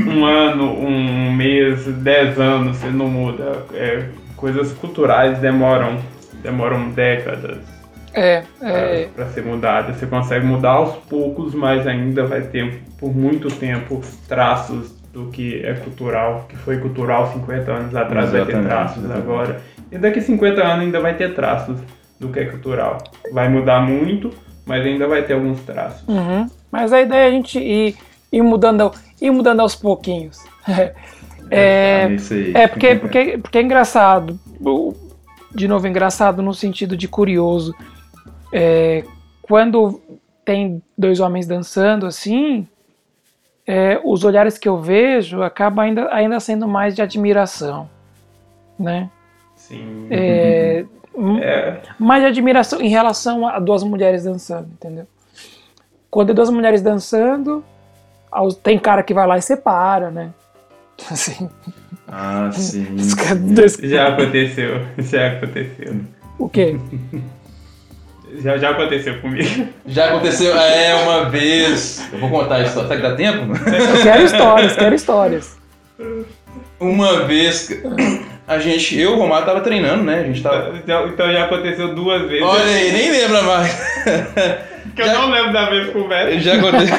um 0.00 0.24
ano, 0.24 0.64
um 0.64 1.30
mês, 1.30 1.84
dez 1.84 2.40
anos, 2.40 2.78
você 2.78 2.88
não 2.88 3.06
muda. 3.06 3.64
É, 3.72 4.08
coisas 4.36 4.72
culturais 4.72 5.38
demoram, 5.38 5.98
demoram 6.42 6.90
décadas 6.90 7.58
É, 8.12 8.42
é, 8.60 9.08
para 9.14 9.26
ser 9.26 9.44
mudadas. 9.44 9.94
Você 9.94 10.06
consegue 10.06 10.44
mudar 10.44 10.70
aos 10.70 10.96
poucos, 11.04 11.54
mas 11.54 11.86
ainda 11.86 12.26
vai 12.26 12.40
ter 12.40 12.82
por 12.98 13.14
muito 13.14 13.48
tempo 13.48 14.00
traços 14.26 14.95
do 15.16 15.30
que 15.30 15.64
é 15.64 15.72
cultural, 15.72 16.44
que 16.46 16.54
foi 16.56 16.78
cultural 16.78 17.32
50 17.32 17.72
anos 17.72 17.96
atrás, 17.96 18.30
vai 18.30 18.44
ter 18.44 18.50
Exatamente, 18.50 18.68
traços 18.68 18.98
exatamente. 18.98 19.24
agora. 19.26 19.62
E 19.90 19.96
daqui 19.96 20.20
50 20.20 20.62
anos 20.62 20.84
ainda 20.84 21.00
vai 21.00 21.16
ter 21.16 21.34
traços 21.34 21.78
do 22.20 22.28
que 22.28 22.40
é 22.40 22.44
cultural. 22.44 22.98
Vai 23.32 23.48
mudar 23.48 23.80
muito, 23.80 24.30
mas 24.66 24.84
ainda 24.84 25.08
vai 25.08 25.22
ter 25.22 25.32
alguns 25.32 25.62
traços. 25.62 26.06
Uhum. 26.06 26.46
Mas 26.70 26.92
a 26.92 27.00
ideia 27.00 27.24
é 27.24 27.28
a 27.28 27.30
gente 27.30 27.58
ir, 27.58 27.96
ir, 28.30 28.42
mudando, 28.42 28.92
ir 29.18 29.30
mudando 29.30 29.60
aos 29.60 29.74
pouquinhos. 29.74 30.38
É, 31.48 32.06
aí. 32.06 32.52
é 32.56 32.66
porque, 32.66 32.96
porque, 32.96 33.38
porque 33.38 33.58
é 33.58 33.62
engraçado. 33.62 34.36
De 35.54 35.68
novo, 35.68 35.86
engraçado 35.86 36.42
no 36.42 36.52
sentido 36.52 36.96
de 36.96 37.06
curioso. 37.06 37.72
É, 38.52 39.04
quando 39.42 40.00
tem 40.44 40.82
dois 40.98 41.20
homens 41.20 41.46
dançando 41.46 42.04
assim, 42.04 42.66
é, 43.66 44.00
os 44.04 44.24
olhares 44.24 44.56
que 44.58 44.68
eu 44.68 44.78
vejo 44.80 45.42
acabam 45.42 45.84
ainda, 45.84 46.08
ainda 46.12 46.38
sendo 46.40 46.66
mais 46.68 46.94
de 46.94 47.02
admiração. 47.02 47.88
Né? 48.78 49.10
Sim. 49.54 50.06
É, 50.10 50.84
É, 51.40 51.80
mais 51.98 52.22
de 52.22 52.28
admiração 52.28 52.78
em 52.78 52.88
relação 52.88 53.48
a 53.48 53.58
duas 53.58 53.82
mulheres 53.82 54.24
dançando, 54.24 54.68
entendeu? 54.70 55.06
Quando 56.10 56.28
é 56.30 56.34
duas 56.34 56.50
mulheres 56.50 56.82
dançando, 56.82 57.64
tem 58.62 58.78
cara 58.78 59.02
que 59.02 59.14
vai 59.14 59.26
lá 59.26 59.38
e 59.38 59.42
separa, 59.42 60.10
né? 60.10 60.30
Assim, 61.10 61.48
Ah, 62.06 62.50
sim. 62.52 62.96
já 62.98 64.08
aconteceu. 64.08 64.80
Já 64.98 65.26
aconteceu. 65.28 66.00
o 66.38 66.48
quê? 66.50 66.78
Já, 68.42 68.56
já 68.58 68.70
aconteceu 68.70 69.20
comigo. 69.20 69.68
Já 69.86 70.06
aconteceu, 70.06 70.56
é, 70.58 70.94
uma 71.02 71.24
vez. 71.30 72.06
Eu 72.12 72.18
vou 72.18 72.30
contar 72.30 72.56
a 72.56 72.62
história. 72.62 72.88
Será 72.88 73.00
que 73.00 73.08
dá 73.08 73.14
tempo? 73.16 73.52
Eu 73.96 74.02
quero 74.02 74.22
histórias, 74.24 74.76
quero 74.76 74.94
histórias. 74.94 75.56
Uma 76.78 77.20
vez, 77.24 77.70
a 78.46 78.58
gente, 78.58 79.00
eu 79.00 79.12
e 79.12 79.14
o 79.14 79.18
Romário 79.18 79.46
tava 79.46 79.60
treinando, 79.62 80.02
né? 80.04 80.20
A 80.20 80.24
gente 80.24 80.42
tava. 80.42 80.74
Então, 80.76 81.08
então 81.08 81.32
já 81.32 81.44
aconteceu 81.44 81.94
duas 81.94 82.22
vezes. 82.28 82.44
Olha 82.44 82.64
aí, 82.64 82.92
nem 82.92 83.10
lembra 83.10 83.42
mais. 83.42 83.74
que 84.94 85.02
eu 85.02 85.06
já- 85.06 85.14
não 85.14 85.30
lembro 85.30 85.52
da 85.52 85.70
vez 85.70 85.90
conversa. 85.90 86.38
Já 86.40 86.54
aconteceu. 86.54 86.96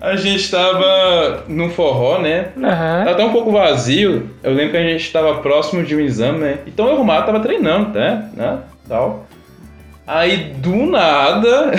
A 0.00 0.16
gente 0.16 0.50
tava 0.50 1.44
no 1.46 1.70
forró, 1.70 2.18
né? 2.18 2.48
Aham. 2.56 2.98
Tava 3.04 3.10
até 3.12 3.24
um 3.24 3.30
pouco 3.32 3.52
vazio. 3.52 4.30
Eu 4.42 4.52
lembro 4.52 4.72
que 4.72 4.76
a 4.76 4.82
gente 4.82 5.12
tava 5.12 5.36
próximo 5.36 5.84
de 5.84 5.94
um 5.94 6.00
exame, 6.00 6.38
né? 6.38 6.58
Então 6.66 6.86
eu 6.86 6.92
e 6.92 6.94
o 6.94 6.98
Romário 6.98 7.24
tava 7.24 7.38
treinando, 7.38 7.92
tá? 7.92 8.24
Né? 8.34 8.58
Tal. 8.88 9.26
Aí 10.06 10.54
do 10.54 10.86
nada 10.86 11.72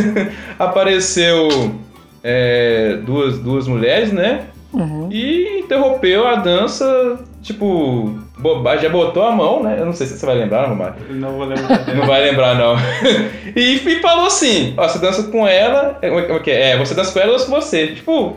apareceu 0.58 1.74
é, 2.22 2.98
duas, 3.04 3.38
duas 3.38 3.68
mulheres, 3.68 4.12
né? 4.12 4.46
Uhum. 4.72 5.08
E 5.10 5.60
interrompeu 5.60 6.26
a 6.26 6.36
dança, 6.36 7.18
tipo, 7.42 8.18
bobagem, 8.38 8.82
já 8.82 8.88
botou 8.88 9.22
a 9.22 9.32
mão, 9.32 9.62
né? 9.62 9.76
Eu 9.78 9.86
não 9.86 9.92
sei 9.92 10.06
se 10.06 10.18
você 10.18 10.26
vai 10.26 10.34
lembrar, 10.34 10.68
Romário. 10.68 10.96
Não 11.10 11.32
vou 11.32 11.46
lembrar 11.46 11.78
dela. 11.78 11.98
Não 11.98 12.06
vai 12.06 12.22
lembrar, 12.22 12.54
não. 12.56 12.74
e, 13.56 13.74
e 13.74 14.00
falou 14.00 14.26
assim: 14.26 14.74
ó, 14.76 14.88
você 14.88 14.98
dança 14.98 15.22
com 15.24 15.46
ela. 15.46 15.98
É, 16.02 16.08
como 16.08 16.20
é 16.20 16.38
que 16.40 16.50
é? 16.50 16.70
É, 16.70 16.78
você 16.78 16.94
dança 16.94 17.12
com 17.12 17.20
ela 17.20 17.32
ou 17.32 17.38
com 17.38 17.50
você? 17.52 17.88
Tipo. 17.88 18.36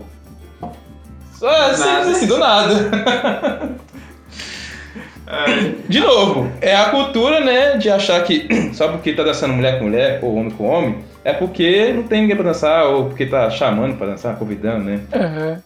Só 1.34 1.50
assim, 1.50 1.86
Nada. 1.86 2.12
assim, 2.12 2.28
do 2.28 2.38
nada. 2.38 2.74
De 5.88 6.00
novo, 6.00 6.52
é 6.62 6.76
a 6.76 6.86
cultura, 6.90 7.40
né, 7.40 7.78
de 7.78 7.90
achar 7.90 8.24
que 8.24 8.48
só 8.74 8.88
porque 8.90 9.14
tá 9.14 9.24
dançando 9.24 9.54
mulher 9.54 9.78
com 9.80 9.86
mulher 9.86 10.20
ou 10.22 10.36
homem 10.36 10.52
com 10.52 10.66
homem, 10.68 10.96
é 11.24 11.34
porque 11.34 11.92
não 11.94 12.04
tem 12.04 12.22
ninguém 12.22 12.36
pra 12.36 12.46
dançar, 12.46 12.86
ou 12.88 13.06
porque 13.06 13.26
tá 13.26 13.50
chamando 13.50 13.98
pra 13.98 14.08
dançar, 14.08 14.36
convidando, 14.38 14.86
né? 14.86 15.00
Aham. 15.14 15.62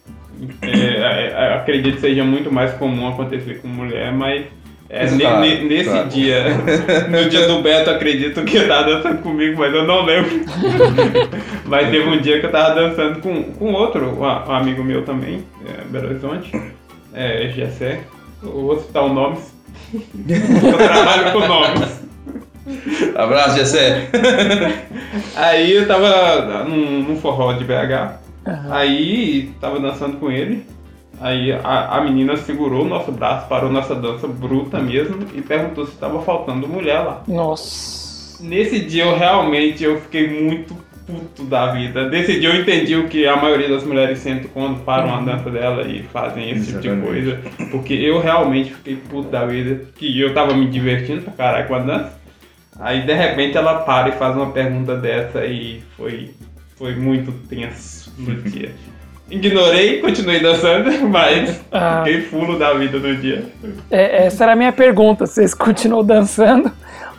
é, 0.61 0.67
é, 0.67 1.27
é, 1.31 1.53
acredito 1.55 1.95
que 1.95 2.01
seja 2.01 2.23
muito 2.23 2.51
mais 2.51 2.73
comum 2.73 3.07
acontecer 3.07 3.61
com 3.61 3.67
mulher, 3.67 4.11
mas 4.11 4.43
é, 4.89 5.09
ne- 5.09 5.19
Claro, 5.19 5.39
ne- 5.41 5.63
nesse 5.63 6.03
dia, 6.09 6.43
no 7.09 7.29
dia 7.29 7.47
do 7.47 7.61
Beto, 7.61 7.89
acredito 7.89 8.43
que 8.43 8.59
tava 8.67 8.83
dançando 8.95 9.21
comigo, 9.21 9.57
mas 9.59 9.73
eu 9.73 9.85
não 9.87 10.03
lembro. 10.05 10.29
mas 11.65 11.89
teve 11.89 12.07
um 12.07 12.17
dia 12.19 12.39
que 12.39 12.45
eu 12.45 12.51
tava 12.51 12.75
dançando 12.75 13.19
com, 13.21 13.43
com 13.43 13.71
outro, 13.73 14.19
um, 14.19 14.51
amigo 14.51 14.83
meu 14.83 15.03
também, 15.03 15.43
é, 15.65 15.83
Belo 15.85 16.09
Horizonte, 16.09 16.51
é, 17.13 17.49
Gessé. 17.55 18.01
Vou 18.41 18.77
citar 18.79 19.03
o 19.03 19.13
nome. 19.13 19.37
Eu 19.93 20.77
trabalho 20.77 21.33
com 21.33 21.39
nomes. 21.47 22.03
Abraço, 23.15 23.57
Jessé. 23.57 24.09
Aí 25.35 25.73
eu 25.73 25.87
tava 25.87 26.63
num, 26.63 27.03
num 27.03 27.15
forró 27.17 27.53
de 27.53 27.63
BH. 27.65 28.19
Aham. 28.47 28.73
Aí 28.73 29.51
tava 29.59 29.79
dançando 29.79 30.17
com 30.17 30.31
ele. 30.31 30.65
Aí 31.21 31.51
a, 31.51 31.97
a 31.97 32.01
menina 32.01 32.35
segurou 32.37 32.83
o 32.83 32.87
nosso 32.87 33.11
braço, 33.11 33.47
parou 33.47 33.71
nossa 33.71 33.95
dança 33.95 34.27
bruta 34.27 34.79
mesmo 34.79 35.25
e 35.33 35.41
perguntou 35.41 35.85
se 35.85 35.93
tava 35.93 36.21
faltando 36.21 36.67
mulher 36.67 36.99
lá. 36.99 37.23
Nossa. 37.27 38.43
Nesse 38.43 38.79
dia 38.79 39.05
eu 39.05 39.17
realmente 39.17 39.83
eu 39.83 40.01
fiquei 40.01 40.27
muito 40.43 40.75
puto 41.05 41.43
da 41.43 41.67
vida. 41.73 42.09
Nesse 42.09 42.39
dia 42.39 42.49
eu 42.49 42.61
entendi 42.61 42.95
o 42.95 43.07
que 43.07 43.25
a 43.27 43.35
maioria 43.35 43.69
das 43.69 43.83
mulheres 43.83 44.19
sentem 44.19 44.49
quando 44.53 44.79
param 44.83 45.13
a 45.15 45.21
dança 45.21 45.49
dela 45.49 45.83
e 45.87 46.03
fazem 46.03 46.49
esse 46.51 46.67
tipo 46.67 46.79
de 46.79 46.87
Exatamente. 46.89 47.07
coisa. 47.07 47.39
Porque 47.71 47.93
eu 47.93 48.19
realmente 48.19 48.73
fiquei 48.73 48.95
puto 48.95 49.29
da 49.29 49.45
vida. 49.45 49.85
Que 49.95 50.19
eu 50.19 50.33
tava 50.33 50.53
me 50.53 50.67
divertindo 50.67 51.21
pra 51.21 51.33
caralho 51.33 51.67
com 51.67 51.75
a 51.75 51.79
dança. 51.79 52.13
Aí 52.79 53.01
de 53.05 53.13
repente 53.13 53.55
ela 53.57 53.75
para 53.81 54.09
e 54.09 54.13
faz 54.13 54.35
uma 54.35 54.51
pergunta 54.51 54.95
dessa 54.95 55.45
e 55.45 55.81
foi, 55.95 56.31
foi 56.77 56.95
muito 56.95 57.31
tenso 57.47 58.11
no 58.17 58.35
dia. 58.49 58.71
Ignorei, 59.31 59.99
continuei 59.99 60.39
dançando, 60.41 60.91
mas 61.07 61.61
Ah. 61.71 62.03
fiquei 62.03 62.21
fulo 62.21 62.57
da 62.59 62.73
vida 62.73 62.99
no 62.99 63.15
dia. 63.15 63.45
É, 63.89 64.25
essa 64.25 64.43
era 64.43 64.53
a 64.53 64.55
minha 64.55 64.71
pergunta. 64.71 65.25
Vocês 65.25 65.53
continuam 65.53 66.03
dançando? 66.03 66.71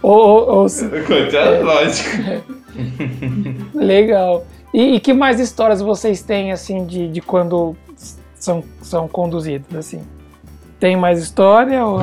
Ou, 0.07 0.49
ou, 0.59 0.69
se- 0.69 0.85
É 0.85 1.63
lógico. 1.63 2.45
Legal. 3.75 4.45
E, 4.73 4.97
e 4.97 5.01
que 5.01 5.15
mais 5.15 5.41
histórias 5.41 5.81
vocês 5.81 6.21
têm, 6.23 6.53
assim, 6.53 6.85
de, 6.85 7.09
de 7.09 7.21
quando 7.23 7.75
são, 8.35 8.63
são 8.83 9.09
conduzidos, 9.09 9.75
assim? 9.75 10.03
Tem 10.79 10.95
mais 10.95 11.21
história 11.23 11.85
ou, 11.87 12.01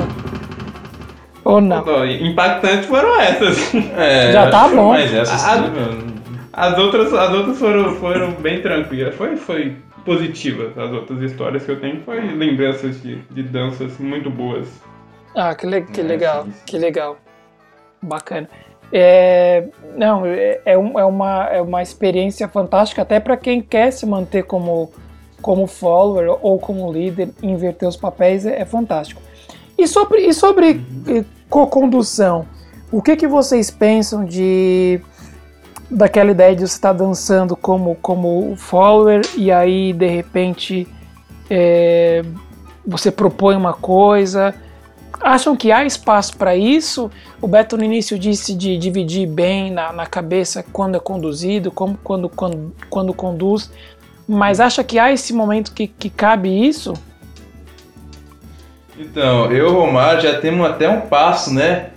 ou 1.43 1.61
não? 1.61 2.05
Impactantes 2.05 2.85
foram 2.87 3.19
essas. 3.19 3.71
É, 3.95 4.31
Já 4.31 4.49
tá 4.49 4.67
bom. 4.69 4.93
Mas 4.93 5.13
essa 5.13 5.37
sim, 5.37 5.61
mano. 5.69 6.11
As 6.53 6.77
outras, 6.79 7.13
as 7.13 7.33
outras 7.33 7.59
foram, 7.59 7.95
foram 7.97 8.31
bem 8.31 8.61
tranquilas. 8.61 9.13
Foi, 9.15 9.35
foi 9.37 9.75
positivas. 10.03 10.75
As 10.77 10.91
outras 10.91 11.21
histórias 11.21 11.63
que 11.63 11.71
eu 11.71 11.79
tenho 11.79 12.01
foi 12.03 12.19
lembranças 12.35 12.99
de, 13.03 13.17
de 13.29 13.43
danças 13.43 13.97
muito 13.99 14.29
boas. 14.31 14.67
Ah, 15.35 15.53
que, 15.53 15.67
le- 15.67 15.83
que 15.83 16.01
É, 16.01 16.03
legal, 16.03 16.43
sim, 16.45 16.51
sim. 16.51 16.57
que 16.65 16.77
legal. 16.77 17.17
Bacana. 18.01 18.49
É, 18.93 19.65
não, 19.95 20.25
é, 20.25 20.59
é, 20.65 20.73
é 20.73 20.77
uma, 20.77 21.45
é 21.45 21.61
uma 21.61 21.81
experiência 21.81 22.47
fantástica 22.47 23.03
até 23.03 23.19
para 23.19 23.37
quem 23.37 23.61
quer 23.61 23.91
se 23.91 24.05
manter 24.05 24.43
como, 24.43 24.91
como 25.41 25.65
follower 25.65 26.37
ou 26.41 26.59
como 26.59 26.91
líder, 26.91 27.29
inverter 27.41 27.87
os 27.87 27.95
papéis 27.95 28.45
é, 28.45 28.61
é 28.61 28.65
fantástico. 28.65 29.21
E 29.77 29.87
sobre, 29.87 30.27
e 30.27 30.33
sobre 30.33 30.81
eh, 31.07 31.23
co-condução, 31.49 32.45
o 32.91 33.01
que, 33.01 33.15
que 33.15 33.27
vocês 33.27 33.71
pensam 33.71 34.25
de 34.25 34.99
daquela 35.89 36.31
ideia 36.31 36.55
de 36.55 36.61
você 36.61 36.75
estar 36.75 36.93
dançando 36.93 37.55
como, 37.55 37.95
como 37.95 38.55
follower 38.55 39.21
e 39.35 39.51
aí 39.51 39.91
de 39.91 40.07
repente 40.07 40.87
é, 41.49 42.23
você 42.85 43.11
propõe 43.11 43.55
uma 43.55 43.73
coisa? 43.73 44.53
Acham 45.21 45.55
que 45.55 45.71
há 45.71 45.85
espaço 45.85 46.35
para 46.35 46.55
isso? 46.55 47.11
O 47.39 47.47
Beto 47.47 47.77
no 47.77 47.83
início 47.83 48.17
disse 48.17 48.55
de 48.55 48.77
dividir 48.77 49.27
bem 49.27 49.71
na, 49.71 49.93
na 49.93 50.05
cabeça 50.05 50.65
quando 50.73 50.95
é 50.95 50.99
conduzido, 50.99 51.71
como 51.71 51.97
quando, 52.03 52.27
quando, 52.27 52.73
quando 52.89 53.13
conduz, 53.13 53.71
mas 54.27 54.59
acha 54.59 54.83
que 54.83 54.97
há 54.97 55.11
esse 55.11 55.33
momento 55.33 55.73
que, 55.73 55.87
que 55.87 56.09
cabe 56.09 56.49
isso? 56.67 56.93
Então, 58.97 59.51
eu 59.51 59.67
e 59.67 59.71
o 59.71 59.73
Romário 59.73 60.21
já 60.21 60.39
temos 60.39 60.65
até 60.67 60.89
um 60.89 61.01
passo, 61.01 61.53
né? 61.53 61.87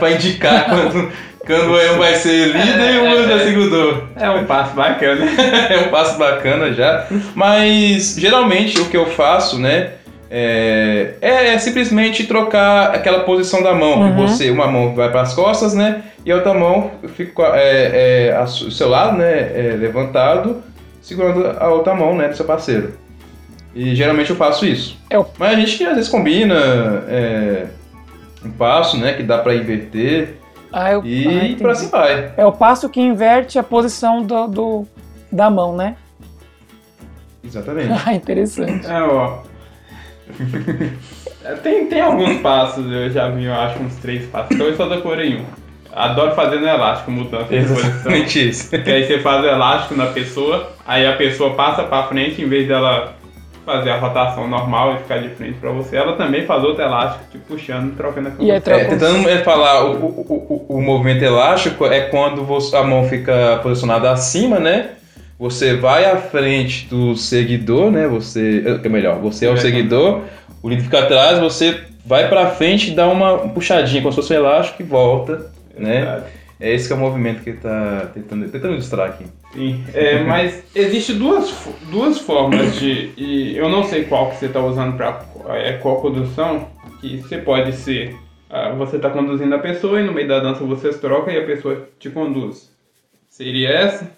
Para 0.00 0.12
indicar 0.12 0.66
quando, 0.70 1.12
quando 1.38 1.94
um 1.94 1.98
vai 1.98 2.14
ser 2.14 2.48
líder 2.48 2.94
e 2.94 2.98
o 2.98 3.10
outro 3.10 3.32
é 3.32 3.38
seguidor. 3.38 4.02
É 4.16 4.30
um 4.30 4.44
passo 4.44 4.74
bacana. 4.74 5.26
é 5.70 5.78
um 5.86 5.90
passo 5.90 6.18
bacana 6.18 6.72
já. 6.72 7.06
Mas 7.34 8.16
geralmente 8.18 8.80
o 8.80 8.86
que 8.86 8.96
eu 8.96 9.06
faço, 9.06 9.58
né? 9.58 9.92
É, 10.30 11.14
é 11.20 11.58
simplesmente 11.58 12.26
trocar 12.26 12.94
aquela 12.94 13.20
posição 13.20 13.62
da 13.62 13.72
mão. 13.74 14.00
Uhum. 14.00 14.26
Você, 14.28 14.50
uma 14.50 14.66
mão 14.66 14.94
vai 14.94 15.10
para 15.10 15.22
as 15.22 15.32
costas, 15.34 15.72
né? 15.74 16.02
E 16.24 16.30
a 16.30 16.36
outra 16.36 16.52
mão 16.52 16.90
fica 17.16 17.42
é, 17.54 18.28
é, 18.30 18.42
o 18.42 18.70
seu 18.70 18.88
lado, 18.88 19.16
né? 19.16 19.30
é, 19.32 19.76
levantado, 19.78 20.62
segurando 21.00 21.46
a 21.58 21.68
outra 21.68 21.94
mão, 21.94 22.14
né? 22.14 22.28
Do 22.28 22.36
seu 22.36 22.44
parceiro. 22.44 22.92
E 23.74 23.94
geralmente 23.94 24.30
eu 24.30 24.36
faço 24.36 24.66
isso. 24.66 24.98
É 25.08 25.18
o- 25.18 25.26
Mas 25.38 25.52
a 25.52 25.60
gente 25.60 25.84
às 25.84 25.94
vezes 25.94 26.10
combina 26.10 26.54
é, 27.08 27.66
um 28.44 28.50
passo, 28.50 28.98
né? 28.98 29.14
Que 29.14 29.22
dá 29.22 29.38
para 29.38 29.54
inverter 29.54 30.36
Ah, 30.72 30.92
eu, 30.92 31.00
ah, 31.00 31.06
e 31.06 31.56
por 31.56 31.70
assim 31.70 31.88
vai. 31.88 32.32
É 32.36 32.44
o 32.44 32.52
passo 32.52 32.88
que 32.90 33.00
inverte 33.00 33.58
a 33.58 33.62
posição 33.62 34.22
do, 34.22 34.46
do- 34.46 34.86
da 35.32 35.48
mão, 35.48 35.74
né? 35.74 35.96
Exatamente. 37.42 37.88
Ah, 38.06 38.12
interessante. 38.14 38.86
É, 38.86 39.02
ó. 39.02 39.38
É, 41.44 41.54
tem, 41.54 41.86
tem 41.86 42.00
alguns 42.00 42.40
passos, 42.40 42.90
eu 42.90 43.10
já 43.10 43.28
vi, 43.28 43.44
eu 43.44 43.54
acho, 43.54 43.80
uns 43.80 43.94
três 43.96 44.26
passos. 44.26 44.50
Então 44.52 44.66
eu 44.66 44.76
só 44.76 44.88
decorei 44.88 45.36
um. 45.36 45.44
Adoro 45.94 46.34
fazer 46.34 46.60
no 46.60 46.68
elástico, 46.68 47.10
mudança 47.10 47.44
de 47.44 47.66
posição. 47.66 47.90
Exatamente 47.90 48.48
isso. 48.48 48.70
Que 48.70 48.90
aí 48.90 49.06
você 49.06 49.18
faz 49.20 49.42
o 49.42 49.46
elástico 49.46 49.94
na 49.94 50.06
pessoa, 50.06 50.72
aí 50.86 51.06
a 51.06 51.16
pessoa 51.16 51.54
passa 51.54 51.84
pra 51.84 52.04
frente, 52.04 52.42
em 52.42 52.48
vez 52.48 52.68
dela 52.68 53.14
fazer 53.64 53.90
a 53.90 53.98
rotação 53.98 54.48
normal 54.48 54.94
e 54.94 54.98
ficar 54.98 55.18
de 55.18 55.28
frente 55.30 55.58
pra 55.58 55.70
você, 55.70 55.96
ela 55.96 56.16
também 56.16 56.46
faz 56.46 56.64
outro 56.64 56.82
elástico, 56.82 57.24
te 57.30 57.38
puxando, 57.38 57.94
trocando 57.96 58.28
a 58.28 58.32
E 58.38 58.50
aí, 58.50 58.60
posição. 58.60 58.78
É, 58.78 58.84
tentando 58.84 59.28
é, 59.28 59.38
falar, 59.38 59.84
o, 59.84 59.92
o, 59.92 60.66
o, 60.68 60.76
o 60.76 60.82
movimento 60.82 61.22
elástico 61.22 61.84
é 61.84 62.00
quando 62.02 62.46
a 62.74 62.82
mão 62.82 63.08
fica 63.08 63.60
posicionada 63.62 64.10
acima, 64.10 64.58
né? 64.58 64.90
Você 65.38 65.76
vai 65.76 66.04
à 66.04 66.16
frente 66.16 66.86
do 66.88 67.14
seguidor, 67.16 67.90
né? 67.90 68.08
Você, 68.08 68.64
é 68.84 68.88
melhor, 68.88 69.18
você 69.20 69.46
é 69.46 69.50
o 69.50 69.54
É. 69.54 69.56
seguidor, 69.58 70.22
o 70.62 70.68
líder 70.68 70.82
fica 70.82 70.98
atrás, 71.00 71.38
você 71.38 71.80
vai 72.04 72.28
pra 72.28 72.50
frente 72.50 72.90
e 72.90 72.94
dá 72.94 73.06
uma 73.06 73.38
puxadinha, 73.50 74.02
como 74.02 74.12
se 74.12 74.16
fosse 74.16 74.32
um 74.32 74.36
elástico 74.36 74.82
e 74.82 74.84
volta, 74.84 75.50
né? 75.76 76.00
Verdade. 76.00 76.24
É 76.60 76.74
esse 76.74 76.88
que 76.88 76.92
é 76.92 76.96
o 76.96 76.98
movimento 76.98 77.40
que 77.44 77.50
ele 77.50 77.58
tá 77.58 78.10
tentando, 78.12 78.48
tentando 78.50 78.72
ilustrar 78.72 79.10
aqui. 79.10 79.26
Sim, 79.54 79.84
é, 79.94 80.18
mas 80.26 80.64
existe 80.74 81.12
duas, 81.12 81.54
duas 81.88 82.18
formas 82.18 82.74
de. 82.74 83.12
E 83.16 83.56
eu 83.56 83.68
não 83.68 83.84
sei 83.84 84.04
qual 84.04 84.30
que 84.30 84.38
você 84.38 84.46
está 84.46 84.58
usando 84.60 84.96
para 84.96 85.24
é, 85.50 85.74
qual 85.74 86.00
condução, 86.00 86.66
que 87.00 87.18
você 87.18 87.38
pode 87.38 87.72
ser. 87.76 88.16
ah, 88.50 88.70
você 88.70 88.96
está 88.96 89.08
conduzindo 89.08 89.54
a 89.54 89.58
pessoa 89.60 90.00
e 90.00 90.04
no 90.04 90.12
meio 90.12 90.26
da 90.26 90.40
dança 90.40 90.64
você 90.64 90.88
troca 90.94 91.30
e 91.30 91.38
a 91.38 91.46
pessoa 91.46 91.88
te 91.96 92.10
conduz. 92.10 92.72
Seria 93.28 93.68
essa? 93.68 94.17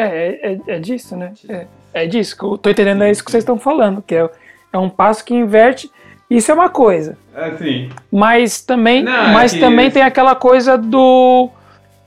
É, 0.00 0.52
é, 0.52 0.58
é 0.76 0.78
disso, 0.78 1.16
né? 1.16 1.32
É, 1.48 1.66
é 1.92 2.06
disso. 2.06 2.36
que 2.38 2.44
eu 2.44 2.56
tô 2.56 2.70
entendendo, 2.70 3.02
é 3.02 3.10
isso 3.10 3.24
que 3.24 3.30
vocês 3.30 3.42
estão 3.42 3.58
falando, 3.58 4.02
que 4.06 4.14
é, 4.14 4.28
é 4.72 4.78
um 4.78 4.88
passo 4.88 5.24
que 5.24 5.34
inverte. 5.34 5.90
Isso 6.30 6.50
é 6.50 6.54
uma 6.54 6.68
coisa. 6.68 7.16
Assim. 7.34 7.88
Mas 8.12 8.60
também, 8.60 9.02
Não, 9.02 9.12
é 9.12 9.32
mas 9.32 9.52
que- 9.52 9.60
também 9.60 9.90
tem 9.90 10.02
aquela 10.02 10.34
coisa 10.34 10.76
do 10.78 11.50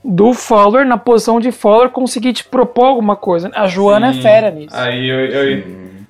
do 0.04 0.32
follower, 0.34 0.84
na 0.84 0.98
posição 0.98 1.38
de 1.38 1.52
follower, 1.52 1.88
conseguir 1.90 2.32
te 2.32 2.42
propor 2.44 2.86
alguma 2.86 3.14
coisa. 3.14 3.50
A 3.54 3.68
Joana 3.68 4.12
sim, 4.12 4.18
é 4.18 4.22
fera 4.22 4.50
nisso. 4.50 4.74
Aí 4.76 5.08
eu, 5.08 5.20
eu- 5.26 5.62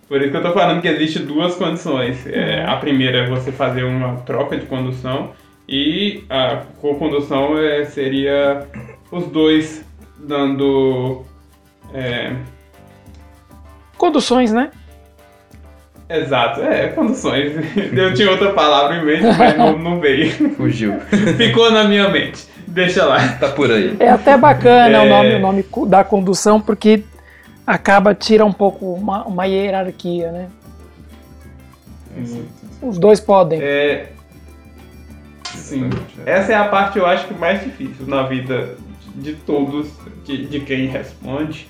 Por 0.08 0.20
isso 0.22 0.30
que 0.30 0.36
eu 0.36 0.42
tô 0.42 0.52
falando 0.52 0.80
que 0.80 0.88
existe 0.88 1.18
duas 1.18 1.54
condições. 1.56 2.26
É, 2.26 2.64
a 2.66 2.76
primeira 2.76 3.18
é 3.18 3.26
você 3.28 3.50
fazer 3.52 3.82
uma 3.84 4.16
troca 4.22 4.56
de 4.56 4.64
condução 4.66 5.30
e 5.68 6.24
a 6.30 6.62
co-condução 6.80 7.58
é, 7.58 7.84
seria 7.84 8.66
os 9.10 9.26
dois 9.26 9.84
dando. 10.18 11.22
É, 11.94 12.32
Conduções, 13.96 14.52
né? 14.52 14.70
exato, 16.08 16.60
é, 16.60 16.88
conduções. 16.88 17.52
Eu 17.96 18.12
tinha 18.12 18.30
outra 18.30 18.52
palavra 18.52 18.96
em 18.96 19.04
mente, 19.04 19.22
mas 19.38 19.56
não, 19.56 19.78
não 19.78 20.00
veio. 20.00 20.50
Fugiu. 20.56 21.00
Ficou 21.38 21.70
na 21.70 21.84
minha 21.84 22.08
mente. 22.08 22.46
Deixa 22.66 23.04
lá. 23.04 23.28
tá 23.38 23.48
por 23.48 23.70
aí. 23.70 23.96
É 23.98 24.10
até 24.10 24.36
bacana 24.36 24.98
É. 24.98 25.06
o, 25.06 25.08
nome, 25.08 25.34
o 25.34 25.38
nome 25.38 25.64
da 25.88 26.04
condução, 26.04 26.60
porque 26.60 27.04
acaba, 27.66 28.14
tira 28.14 28.44
um 28.44 28.52
pouco 28.52 28.92
uma, 28.92 29.24
uma 29.24 29.44
hierarquia, 29.46 30.30
né? 30.30 30.48
Os 32.82 32.98
dois 32.98 33.20
podem. 33.20 33.60
É, 33.62 34.10
sim. 35.54 35.88
Essa 36.26 36.52
é 36.52 36.56
a 36.56 36.64
parte 36.64 36.98
eu 36.98 37.06
acho 37.06 37.26
que 37.26 37.34
mais 37.34 37.62
difícil 37.62 38.06
na 38.06 38.24
vida 38.24 38.76
de 39.16 39.34
todos, 39.34 39.88
de, 40.24 40.46
de 40.46 40.60
quem 40.60 40.86
responde, 40.86 41.66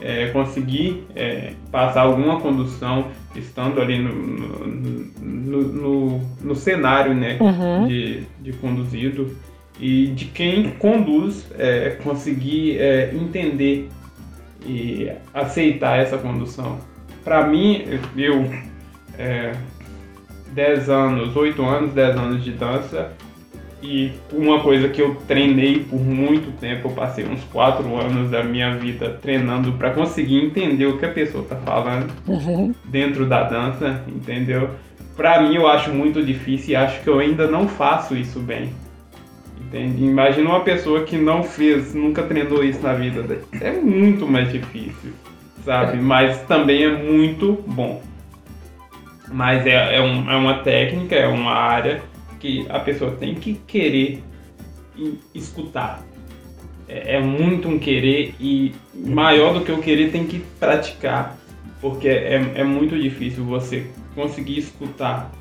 é 0.00 0.28
conseguir 0.28 1.04
é, 1.14 1.52
passar 1.70 2.02
alguma 2.02 2.40
condução 2.40 3.08
estando 3.36 3.80
ali 3.80 3.98
no, 3.98 4.12
no, 4.12 5.62
no, 5.62 6.20
no- 6.42 6.54
cenário 6.56 7.14
né, 7.14 7.36
Uhum. 7.40 7.86
de, 7.86 8.22
de 8.40 8.52
conduzido 8.54 9.36
e 9.80 10.06
de 10.08 10.26
quem 10.26 10.70
conduz 10.78 11.46
é, 11.58 11.96
conseguir 12.02 12.78
é, 12.78 13.12
entender 13.14 13.88
e 14.66 15.10
aceitar 15.32 15.98
essa 15.98 16.16
condução. 16.18 16.78
Para 17.24 17.46
mim, 17.46 17.84
eu, 18.16 18.50
é, 19.18 19.52
10 20.52 20.88
anos, 20.90 21.34
8 21.36 21.64
anos, 21.64 21.92
10 21.92 22.16
anos 22.16 22.44
de 22.44 22.52
dança. 22.52 23.12
E 23.86 24.12
uma 24.32 24.60
coisa 24.60 24.88
que 24.88 25.02
eu 25.02 25.14
treinei 25.28 25.80
por 25.80 26.00
muito 26.00 26.50
tempo, 26.58 26.88
eu 26.88 26.92
passei 26.92 27.26
uns 27.26 27.44
4 27.52 27.84
anos 28.00 28.30
da 28.30 28.42
minha 28.42 28.74
vida 28.76 29.18
treinando 29.20 29.72
para 29.72 29.90
conseguir 29.90 30.42
entender 30.42 30.86
o 30.86 30.96
que 30.96 31.04
a 31.04 31.10
pessoa 31.10 31.44
tá 31.44 31.54
falando 31.56 32.10
Uhum. 32.26 32.74
dentro 32.86 33.26
da 33.26 33.42
dança, 33.42 34.02
entendeu? 34.08 34.70
Pra 35.14 35.42
mim 35.42 35.54
eu 35.56 35.68
acho 35.68 35.90
muito 35.92 36.22
difícil 36.24 36.70
e 36.70 36.76
acho 36.76 37.02
que 37.02 37.08
eu 37.08 37.18
ainda 37.18 37.46
não 37.46 37.68
faço 37.68 38.16
isso 38.16 38.40
bem. 38.40 38.70
Entende? 39.60 40.02
Imagina 40.02 40.48
uma 40.48 40.60
pessoa 40.60 41.02
que 41.02 41.18
não 41.18 41.42
fez, 41.42 41.94
nunca 41.94 42.22
treinou 42.22 42.64
isso 42.64 42.80
na 42.82 42.94
vida. 42.94 43.22
dela. 43.22 43.42
É 43.60 43.70
muito 43.72 44.26
mais 44.26 44.50
difícil, 44.50 45.12
sabe? 45.62 45.98
Mas 45.98 46.40
também 46.44 46.84
é 46.84 46.90
muito 46.90 47.62
bom. 47.66 48.02
Mas 49.30 49.66
é, 49.66 49.96
é, 49.96 50.00
um- 50.00 50.30
é 50.30 50.36
uma 50.36 50.54
técnica, 50.60 51.14
é 51.14 51.26
uma 51.26 51.52
área 51.52 52.00
que 52.44 52.66
a 52.68 52.78
pessoa 52.78 53.12
tem 53.12 53.34
que 53.34 53.54
querer 53.66 54.22
escutar. 55.34 56.02
É, 56.86 57.16
é 57.16 57.20
muito 57.20 57.66
um 57.66 57.78
querer 57.78 58.34
e 58.38 58.74
maior 58.94 59.54
do 59.54 59.64
que 59.64 59.72
o 59.72 59.78
querer 59.78 60.12
tem 60.12 60.26
que 60.26 60.40
praticar. 60.60 61.38
Porque 61.80 62.06
é, 62.06 62.52
é 62.56 62.64
muito 62.64 63.00
difícil 63.00 63.44
você 63.44 63.86
conseguir 64.14 64.58
escutar 64.58 65.32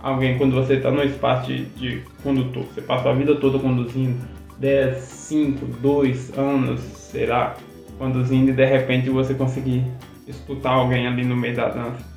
alguém 0.00 0.36
quando 0.36 0.52
você 0.52 0.74
está 0.74 0.90
no 0.90 1.04
espaço 1.04 1.46
de, 1.46 1.64
de 1.66 2.02
condutor. 2.24 2.64
Você 2.74 2.80
passou 2.80 3.12
a 3.12 3.14
vida 3.14 3.36
toda 3.36 3.56
conduzindo 3.60 4.18
10, 4.58 4.98
5, 4.98 5.64
2 5.80 6.36
anos, 6.36 6.80
sei 6.80 7.26
lá, 7.26 7.56
conduzindo 7.98 8.50
e 8.50 8.52
de 8.52 8.64
repente 8.64 9.08
você 9.10 9.32
conseguir 9.32 9.84
escutar 10.26 10.70
alguém 10.70 11.06
ali 11.06 11.24
no 11.24 11.36
meio 11.36 11.54
da 11.54 11.68
dança. 11.68 12.07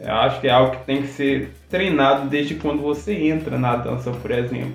Eu 0.00 0.12
acho 0.12 0.40
que 0.40 0.48
é 0.48 0.50
algo 0.50 0.76
que 0.76 0.84
tem 0.84 1.02
que 1.02 1.08
ser 1.08 1.54
treinado 1.70 2.28
desde 2.28 2.56
quando 2.56 2.82
você 2.82 3.14
entra 3.28 3.56
na 3.58 3.76
dança, 3.76 4.10
por 4.10 4.30
exemplo. 4.30 4.74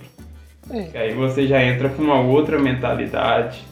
É. 0.70 0.84
Que 0.84 0.98
aí 0.98 1.14
você 1.14 1.46
já 1.48 1.64
entra 1.64 1.90
com 1.90 2.02
uma 2.02 2.20
outra 2.20 2.58
mentalidade. 2.60 3.64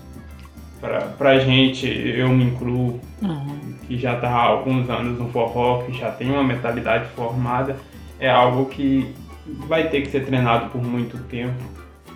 Pra, 0.81 0.99
pra 1.17 1.39
gente, 1.39 1.87
eu 1.87 2.29
me 2.29 2.43
incluo, 2.45 2.99
Uhum. 3.21 3.73
que 3.87 3.97
já 3.97 4.13
está 4.13 4.29
há 4.29 4.43
alguns 4.43 4.87
anos 4.89 5.17
no 5.17 5.27
forró, 5.29 5.81
que 5.83 5.97
já 5.97 6.11
tem 6.11 6.29
uma 6.29 6.43
mentalidade 6.43 7.05
formada, 7.15 7.75
é 8.19 8.29
algo 8.29 8.65
que 8.65 9.11
vai 9.67 9.87
ter 9.89 10.01
que 10.01 10.09
ser 10.11 10.23
treinado 10.25 10.69
por 10.69 10.83
muito 10.83 11.17
tempo. 11.29 11.55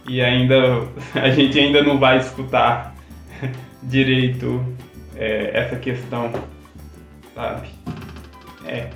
e 0.08 0.22
ainda 0.22 0.84
a 1.16 1.30
gente 1.32 1.58
ainda 1.60 1.82
não 1.84 1.98
vai 1.98 2.18
escutar 2.20 2.94
direito 3.82 4.64
é, 5.16 5.52
essa 5.54 5.76
questão, 5.78 6.32
sabe? 7.34 7.68
É. 8.66 8.90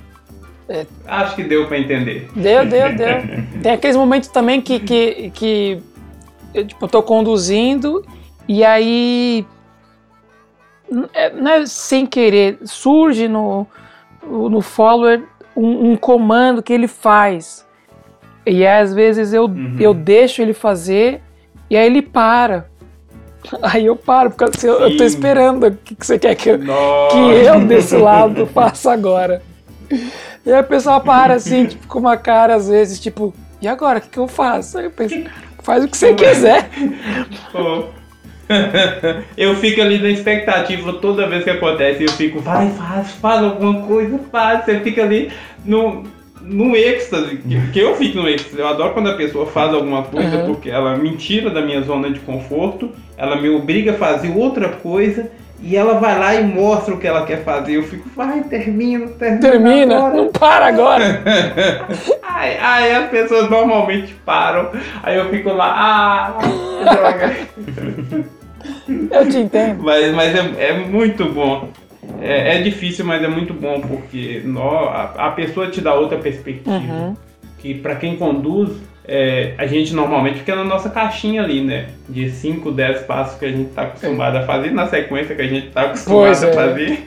É. 0.68 0.86
Acho 1.06 1.36
que 1.36 1.44
deu 1.44 1.66
para 1.66 1.78
entender. 1.78 2.28
Deu, 2.34 2.66
deu, 2.66 2.96
deu. 2.96 3.16
Tem 3.62 3.72
aqueles 3.72 3.96
momentos 3.96 4.28
também 4.28 4.60
que, 4.60 4.80
que, 4.80 5.30
que 5.30 5.82
eu 6.52 6.66
tipo, 6.66 6.88
tô 6.88 7.02
conduzindo 7.02 8.04
e 8.48 8.64
aí 8.64 9.46
é, 11.12 11.30
não 11.30 11.50
é 11.50 11.66
sem 11.66 12.06
querer, 12.06 12.58
surge 12.64 13.28
no, 13.28 13.66
no 14.24 14.60
follower 14.60 15.22
um, 15.56 15.92
um 15.92 15.96
comando 15.96 16.62
que 16.62 16.72
ele 16.72 16.88
faz. 16.88 17.64
E 18.44 18.66
às 18.66 18.94
vezes 18.94 19.32
eu, 19.32 19.44
uhum. 19.44 19.76
eu 19.78 19.92
deixo 19.92 20.42
ele 20.42 20.52
fazer 20.52 21.20
e 21.68 21.76
aí 21.76 21.86
ele 21.86 22.02
para. 22.02 22.66
Aí 23.62 23.86
eu 23.86 23.94
paro, 23.94 24.30
porque 24.32 24.66
eu, 24.66 24.80
eu 24.80 24.96
tô 24.96 25.04
esperando 25.04 25.68
o 25.68 25.70
que, 25.70 25.94
que 25.94 26.04
você 26.04 26.18
quer 26.18 26.34
que 26.34 26.48
eu, 26.48 26.58
que 26.58 26.66
eu 27.16 27.64
desse 27.64 27.96
lado 27.96 28.44
faça 28.46 28.92
agora. 28.92 29.40
E 30.46 30.52
aí 30.52 30.58
a 30.58 30.62
pessoa 30.62 31.00
para 31.00 31.34
assim, 31.34 31.66
tipo, 31.68 31.86
com 31.88 31.98
uma 31.98 32.16
cara 32.16 32.54
às 32.54 32.68
vezes, 32.68 33.00
tipo, 33.00 33.34
e 33.60 33.66
agora, 33.66 33.98
o 33.98 34.00
que, 34.00 34.08
que 34.08 34.18
eu 34.18 34.28
faço? 34.28 34.78
Aí 34.78 34.84
eu 34.84 34.90
penso, 34.90 35.24
faz 35.62 35.84
o 35.84 35.88
que 35.88 35.96
você 35.96 36.14
quiser. 36.14 36.70
eu 39.36 39.56
fico 39.56 39.80
ali 39.80 39.98
na 39.98 40.08
expectativa 40.08 40.92
toda 40.94 41.28
vez 41.28 41.44
que 41.44 41.50
acontece, 41.50 42.04
eu 42.04 42.12
fico, 42.12 42.40
vai, 42.40 42.70
faz, 42.70 43.10
faz 43.12 43.42
alguma 43.42 43.82
coisa, 43.82 44.20
faz. 44.30 44.64
Você 44.64 44.80
fica 44.80 45.02
ali 45.02 45.30
no, 45.64 46.04
no 46.40 46.76
êxtase, 46.76 47.38
que, 47.38 47.70
que, 47.72 47.78
eu 47.80 47.96
fico 47.96 48.18
no 48.18 48.28
êxtase. 48.28 48.58
Eu 48.58 48.68
adoro 48.68 48.94
quando 48.94 49.10
a 49.10 49.16
pessoa 49.16 49.46
faz 49.46 49.74
alguma 49.74 50.04
coisa 50.04 50.36
uhum. 50.36 50.46
porque 50.46 50.70
ela 50.70 50.96
me 50.96 51.16
tira 51.16 51.50
da 51.50 51.60
minha 51.60 51.82
zona 51.82 52.10
de 52.10 52.20
conforto, 52.20 52.90
ela 53.16 53.40
me 53.40 53.48
obriga 53.48 53.92
a 53.92 53.94
fazer 53.94 54.30
outra 54.30 54.68
coisa 54.68 55.30
e 55.60 55.76
ela 55.76 55.94
vai 55.94 56.18
lá 56.18 56.34
e 56.34 56.44
mostra 56.44 56.94
o 56.94 56.98
que 56.98 57.06
ela 57.06 57.24
quer 57.24 57.42
fazer. 57.42 57.76
Eu 57.76 57.82
fico, 57.82 58.08
vai, 58.14 58.42
termina, 58.44 59.06
termina. 59.08 59.40
Termina, 59.40 59.96
agora. 59.96 60.14
não 60.14 60.28
para 60.30 60.66
agora. 60.66 61.22
aí, 62.22 62.58
aí, 62.58 62.94
as 62.94 63.10
pessoas 63.10 63.48
normalmente 63.48 64.14
param. 64.24 64.70
Aí 65.02 65.16
eu 65.16 65.30
fico 65.30 65.52
lá, 65.52 65.74
ah, 65.76 66.38
Eu 69.10 69.28
te 69.28 69.38
entendo. 69.38 69.82
Mas, 69.82 70.14
mas 70.14 70.34
é, 70.34 70.68
é 70.68 70.72
muito 70.74 71.24
bom. 71.26 71.70
É, 72.20 72.56
é, 72.56 72.62
difícil, 72.62 73.04
mas 73.04 73.22
é 73.22 73.28
muito 73.28 73.52
bom 73.52 73.80
porque 73.80 74.42
nó, 74.44 74.88
a, 74.88 75.26
a 75.26 75.30
pessoa 75.32 75.68
te 75.68 75.80
dá 75.80 75.94
outra 75.94 76.18
perspectiva. 76.18 76.76
Uhum. 76.76 77.16
Que 77.58 77.74
para 77.74 77.96
quem 77.96 78.16
conduz, 78.16 78.70
é, 79.08 79.54
a 79.56 79.66
gente 79.66 79.94
normalmente 79.94 80.40
fica 80.40 80.56
na 80.56 80.64
nossa 80.64 80.90
caixinha 80.90 81.42
ali, 81.42 81.60
né? 81.60 81.86
De 82.08 82.28
5, 82.28 82.72
10 82.72 83.02
passos 83.02 83.38
que 83.38 83.44
a 83.44 83.50
gente 83.50 83.70
tá 83.70 83.82
acostumado 83.82 84.36
a 84.36 84.42
fazer, 84.42 84.72
na 84.72 84.86
sequência 84.88 85.34
que 85.34 85.42
a 85.42 85.46
gente 85.46 85.68
tá 85.68 85.82
acostumado 85.82 86.44
é. 86.44 86.50
a 86.50 86.52
fazer. 86.52 87.06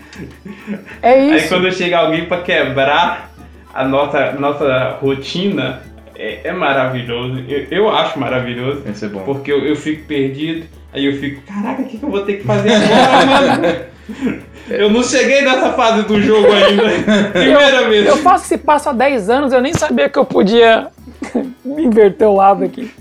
É 1.01 1.25
isso. 1.25 1.33
Aí 1.33 1.49
quando 1.49 1.73
chega 1.73 1.97
alguém 1.97 2.25
para 2.25 2.41
quebrar 2.41 3.31
a 3.73 3.83
nossa, 3.83 4.31
nossa 4.33 4.97
rotina, 5.01 5.81
é, 6.15 6.39
é 6.45 6.51
maravilhoso. 6.53 7.43
Eu, 7.49 7.67
eu, 7.69 7.89
acho 7.89 8.17
maravilhoso. 8.17 8.83
Isso 8.89 9.03
é 9.03 9.09
bom. 9.09 9.23
Porque 9.23 9.51
eu, 9.51 9.65
eu 9.65 9.75
fico 9.75 10.05
perdido, 10.05 10.67
aí 10.93 11.05
eu 11.05 11.13
fico, 11.17 11.41
caraca, 11.41 11.81
o 11.81 11.85
que, 11.85 11.97
que 11.97 12.03
eu 12.03 12.09
vou 12.09 12.21
ter 12.21 12.35
que 12.35 12.43
fazer 12.43 12.71
agora, 12.73 13.25
mano? 13.25 13.89
Eu 14.69 14.89
não 14.89 15.03
cheguei 15.03 15.41
nessa 15.41 15.73
fase 15.73 16.03
do 16.03 16.21
jogo 16.21 16.47
ainda. 16.51 16.83
Primeira 17.33 17.81
eu, 17.81 17.89
vez. 17.89 18.05
Eu 18.05 18.17
faço 18.17 18.45
esse 18.45 18.57
passo 18.57 18.89
há 18.89 18.93
10 18.93 19.29
anos, 19.29 19.53
eu 19.53 19.62
nem 19.62 19.73
sabia 19.73 20.07
que 20.07 20.17
eu 20.17 20.25
podia 20.25 20.89
inverter 21.65 22.27
o 22.27 22.36
lado 22.36 22.63
aqui. 22.63 22.91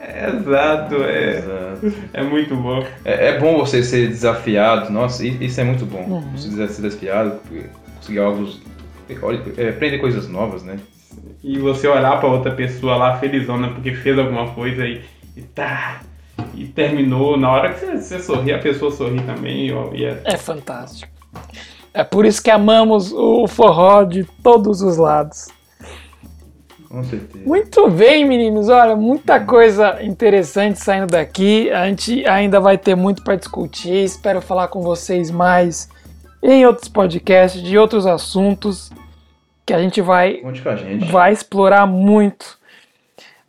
É, 0.00 0.28
exato, 0.28 0.94
é, 1.02 1.38
exato. 1.38 1.94
é 2.12 2.22
muito 2.22 2.56
bom. 2.56 2.84
É, 3.04 3.28
é, 3.28 3.38
bom 3.38 3.58
você 3.58 3.82
ser 3.82 4.08
desafiado, 4.08 4.90
nossa, 4.90 5.26
isso 5.26 5.60
é 5.60 5.64
muito 5.64 5.84
bom. 5.84 6.02
Uhum. 6.02 6.36
Você 6.36 6.50
ser 6.68 6.82
desafiado, 6.82 7.40
conseguir 7.96 8.20
algo, 8.20 8.48
é, 9.56 9.68
aprender 9.68 9.98
coisas 9.98 10.28
novas, 10.28 10.62
né? 10.62 10.78
E 11.42 11.58
você 11.58 11.86
olhar 11.86 12.18
para 12.18 12.28
outra 12.28 12.52
pessoa 12.52 12.96
lá 12.96 13.18
felizona 13.18 13.68
porque 13.68 13.94
fez 13.94 14.18
alguma 14.18 14.48
coisa 14.48 14.84
e, 14.86 15.02
e 15.36 15.42
tá, 15.42 16.00
e 16.54 16.66
terminou, 16.66 17.36
na 17.36 17.50
hora 17.50 17.72
que 17.72 17.80
você, 17.80 17.96
você 17.96 18.18
sorri, 18.18 18.52
a 18.52 18.58
pessoa 18.58 18.90
sorri 18.90 19.20
também. 19.20 19.70
E 19.94 20.04
é... 20.04 20.20
é 20.24 20.36
fantástico. 20.36 21.12
É 21.92 22.04
por 22.04 22.24
isso 22.24 22.42
que 22.42 22.50
amamos 22.50 23.12
o 23.12 23.46
forró 23.46 24.04
de 24.04 24.24
todos 24.42 24.82
os 24.82 24.96
lados. 24.96 25.48
Com 26.88 27.04
certeza. 27.04 27.44
Muito 27.44 27.88
bem, 27.90 28.24
meninos. 28.24 28.68
Olha, 28.68 28.96
muita 28.96 29.38
coisa 29.40 30.02
interessante 30.02 30.78
saindo 30.78 31.08
daqui. 31.08 31.70
A 31.70 31.86
gente 31.86 32.26
ainda 32.26 32.60
vai 32.60 32.78
ter 32.78 32.94
muito 32.94 33.22
para 33.22 33.36
discutir. 33.36 34.04
Espero 34.04 34.40
falar 34.40 34.68
com 34.68 34.80
vocês 34.80 35.30
mais 35.30 35.88
em 36.42 36.64
outros 36.64 36.88
podcasts 36.88 37.62
de 37.62 37.76
outros 37.76 38.06
assuntos 38.06 38.90
que 39.66 39.74
a 39.74 39.80
gente 39.80 40.00
vai, 40.00 40.40
a 40.42 40.76
gente. 40.76 41.10
vai 41.10 41.32
explorar 41.32 41.86
muito. 41.86 42.56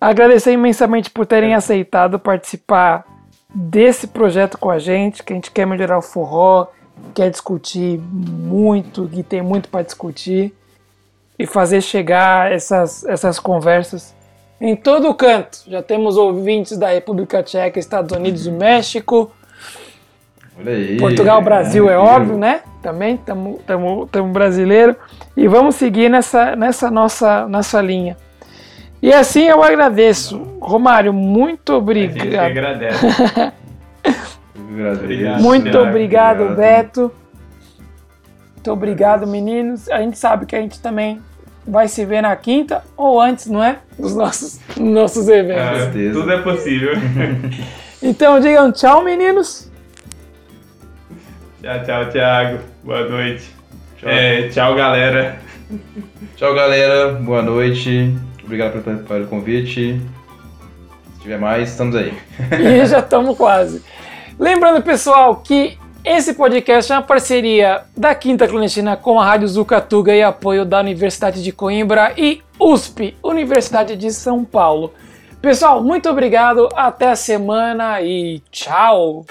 Agradecer 0.01 0.51
imensamente 0.51 1.09
por 1.09 1.25
terem 1.25 1.55
aceitado 1.55 2.19
participar 2.19 3.05
desse 3.53 4.07
projeto 4.07 4.57
com 4.57 4.69
a 4.69 4.79
gente, 4.79 5.23
que 5.23 5.31
a 5.31 5.35
gente 5.35 5.49
quer 5.49 5.65
melhorar 5.65 5.97
o 5.97 6.01
forró, 6.01 6.67
quer 7.13 7.29
discutir 7.29 7.99
muito, 7.99 9.07
que 9.07 9.23
tem 9.23 9.41
muito 9.41 9.69
para 9.69 9.81
discutir 9.81 10.53
e 11.39 11.47
fazer 11.47 11.81
chegar 11.81 12.51
essas, 12.51 13.05
essas 13.05 13.39
conversas 13.39 14.13
em 14.59 14.75
todo 14.75 15.09
o 15.09 15.13
canto. 15.13 15.59
Já 15.65 15.81
temos 15.81 16.17
ouvintes 16.17 16.77
da 16.77 16.89
República 16.89 17.41
Tcheca, 17.41 17.79
Estados 17.79 18.15
Unidos 18.15 18.45
e 18.45 18.51
México. 18.51 19.31
Aí, 20.65 20.97
Portugal, 20.97 21.41
Brasil 21.41 21.89
é, 21.89 21.93
é 21.93 21.97
óbvio, 21.97 22.37
né? 22.37 22.61
Também 22.81 23.15
estamos 23.15 24.33
brasileiro. 24.33 24.97
E 25.37 25.47
vamos 25.47 25.75
seguir 25.75 26.09
nessa, 26.09 26.57
nessa 26.57 26.91
nossa, 26.91 27.47
nossa 27.47 27.81
linha. 27.81 28.17
E 29.01 29.13
assim 29.13 29.45
eu 29.45 29.63
agradeço. 29.63 30.37
Romário, 30.59 31.13
muito 31.13 31.73
obrigado. 31.73 32.17
A 32.17 32.23
gente 32.25 32.37
agradece. 32.37 33.05
obrigado, 34.57 35.41
muito 35.41 35.77
obrigado, 35.77 36.41
obrigado, 36.41 36.55
Beto. 36.57 37.11
Muito 38.55 38.71
obrigado, 38.73 39.25
meninos. 39.25 39.89
A 39.89 40.01
gente 40.01 40.17
sabe 40.17 40.45
que 40.45 40.53
a 40.53 40.59
gente 40.59 40.81
também 40.81 41.21
vai 41.65 41.87
se 41.87 42.05
ver 42.05 42.21
na 42.21 42.35
quinta 42.35 42.83
ou 42.95 43.21
antes, 43.21 43.47
não 43.47 43.63
é? 43.63 43.79
Dos 43.97 44.15
nossos, 44.15 44.59
nossos 44.77 45.27
eventos. 45.27 45.95
É, 45.95 46.11
tudo 46.11 46.31
é 46.31 46.41
possível. 46.41 46.93
então 48.01 48.39
digam 48.39 48.71
tchau, 48.71 49.03
meninos. 49.03 49.69
Tchau, 51.61 51.83
tchau, 51.83 52.09
Thiago. 52.09 52.59
Boa 52.83 53.07
noite. 53.07 53.49
Tchau, 53.97 54.09
é, 54.09 54.47
tchau 54.49 54.75
galera. 54.75 55.39
Tchau, 56.35 56.55
galera. 56.55 57.13
Boa 57.13 57.41
noite. 57.41 58.15
Obrigado 58.43 58.81
pelo, 58.81 58.99
pelo 58.99 59.27
convite. 59.27 60.01
Se 61.15 61.21
tiver 61.21 61.37
mais, 61.37 61.69
estamos 61.69 61.95
aí. 61.95 62.13
e 62.57 62.85
já 62.85 62.99
estamos 62.99 63.37
quase. 63.37 63.83
Lembrando, 64.39 64.81
pessoal, 64.81 65.35
que 65.35 65.77
esse 66.03 66.33
podcast 66.33 66.91
é 66.91 66.95
uma 66.95 67.01
parceria 67.01 67.81
da 67.95 68.15
Quinta 68.15 68.47
Clandestina 68.47 68.95
com 68.95 69.19
a 69.19 69.25
Rádio 69.25 69.47
Zucatuga 69.47 70.13
e 70.15 70.23
apoio 70.23 70.65
da 70.65 70.79
Universidade 70.79 71.43
de 71.43 71.51
Coimbra 71.51 72.13
e 72.17 72.41
USP, 72.59 73.15
Universidade 73.23 73.95
de 73.95 74.11
São 74.11 74.43
Paulo. 74.43 74.93
Pessoal, 75.41 75.83
muito 75.83 76.09
obrigado, 76.09 76.69
até 76.75 77.09
a 77.09 77.15
semana 77.15 78.01
e 78.01 78.41
tchau! 78.51 79.25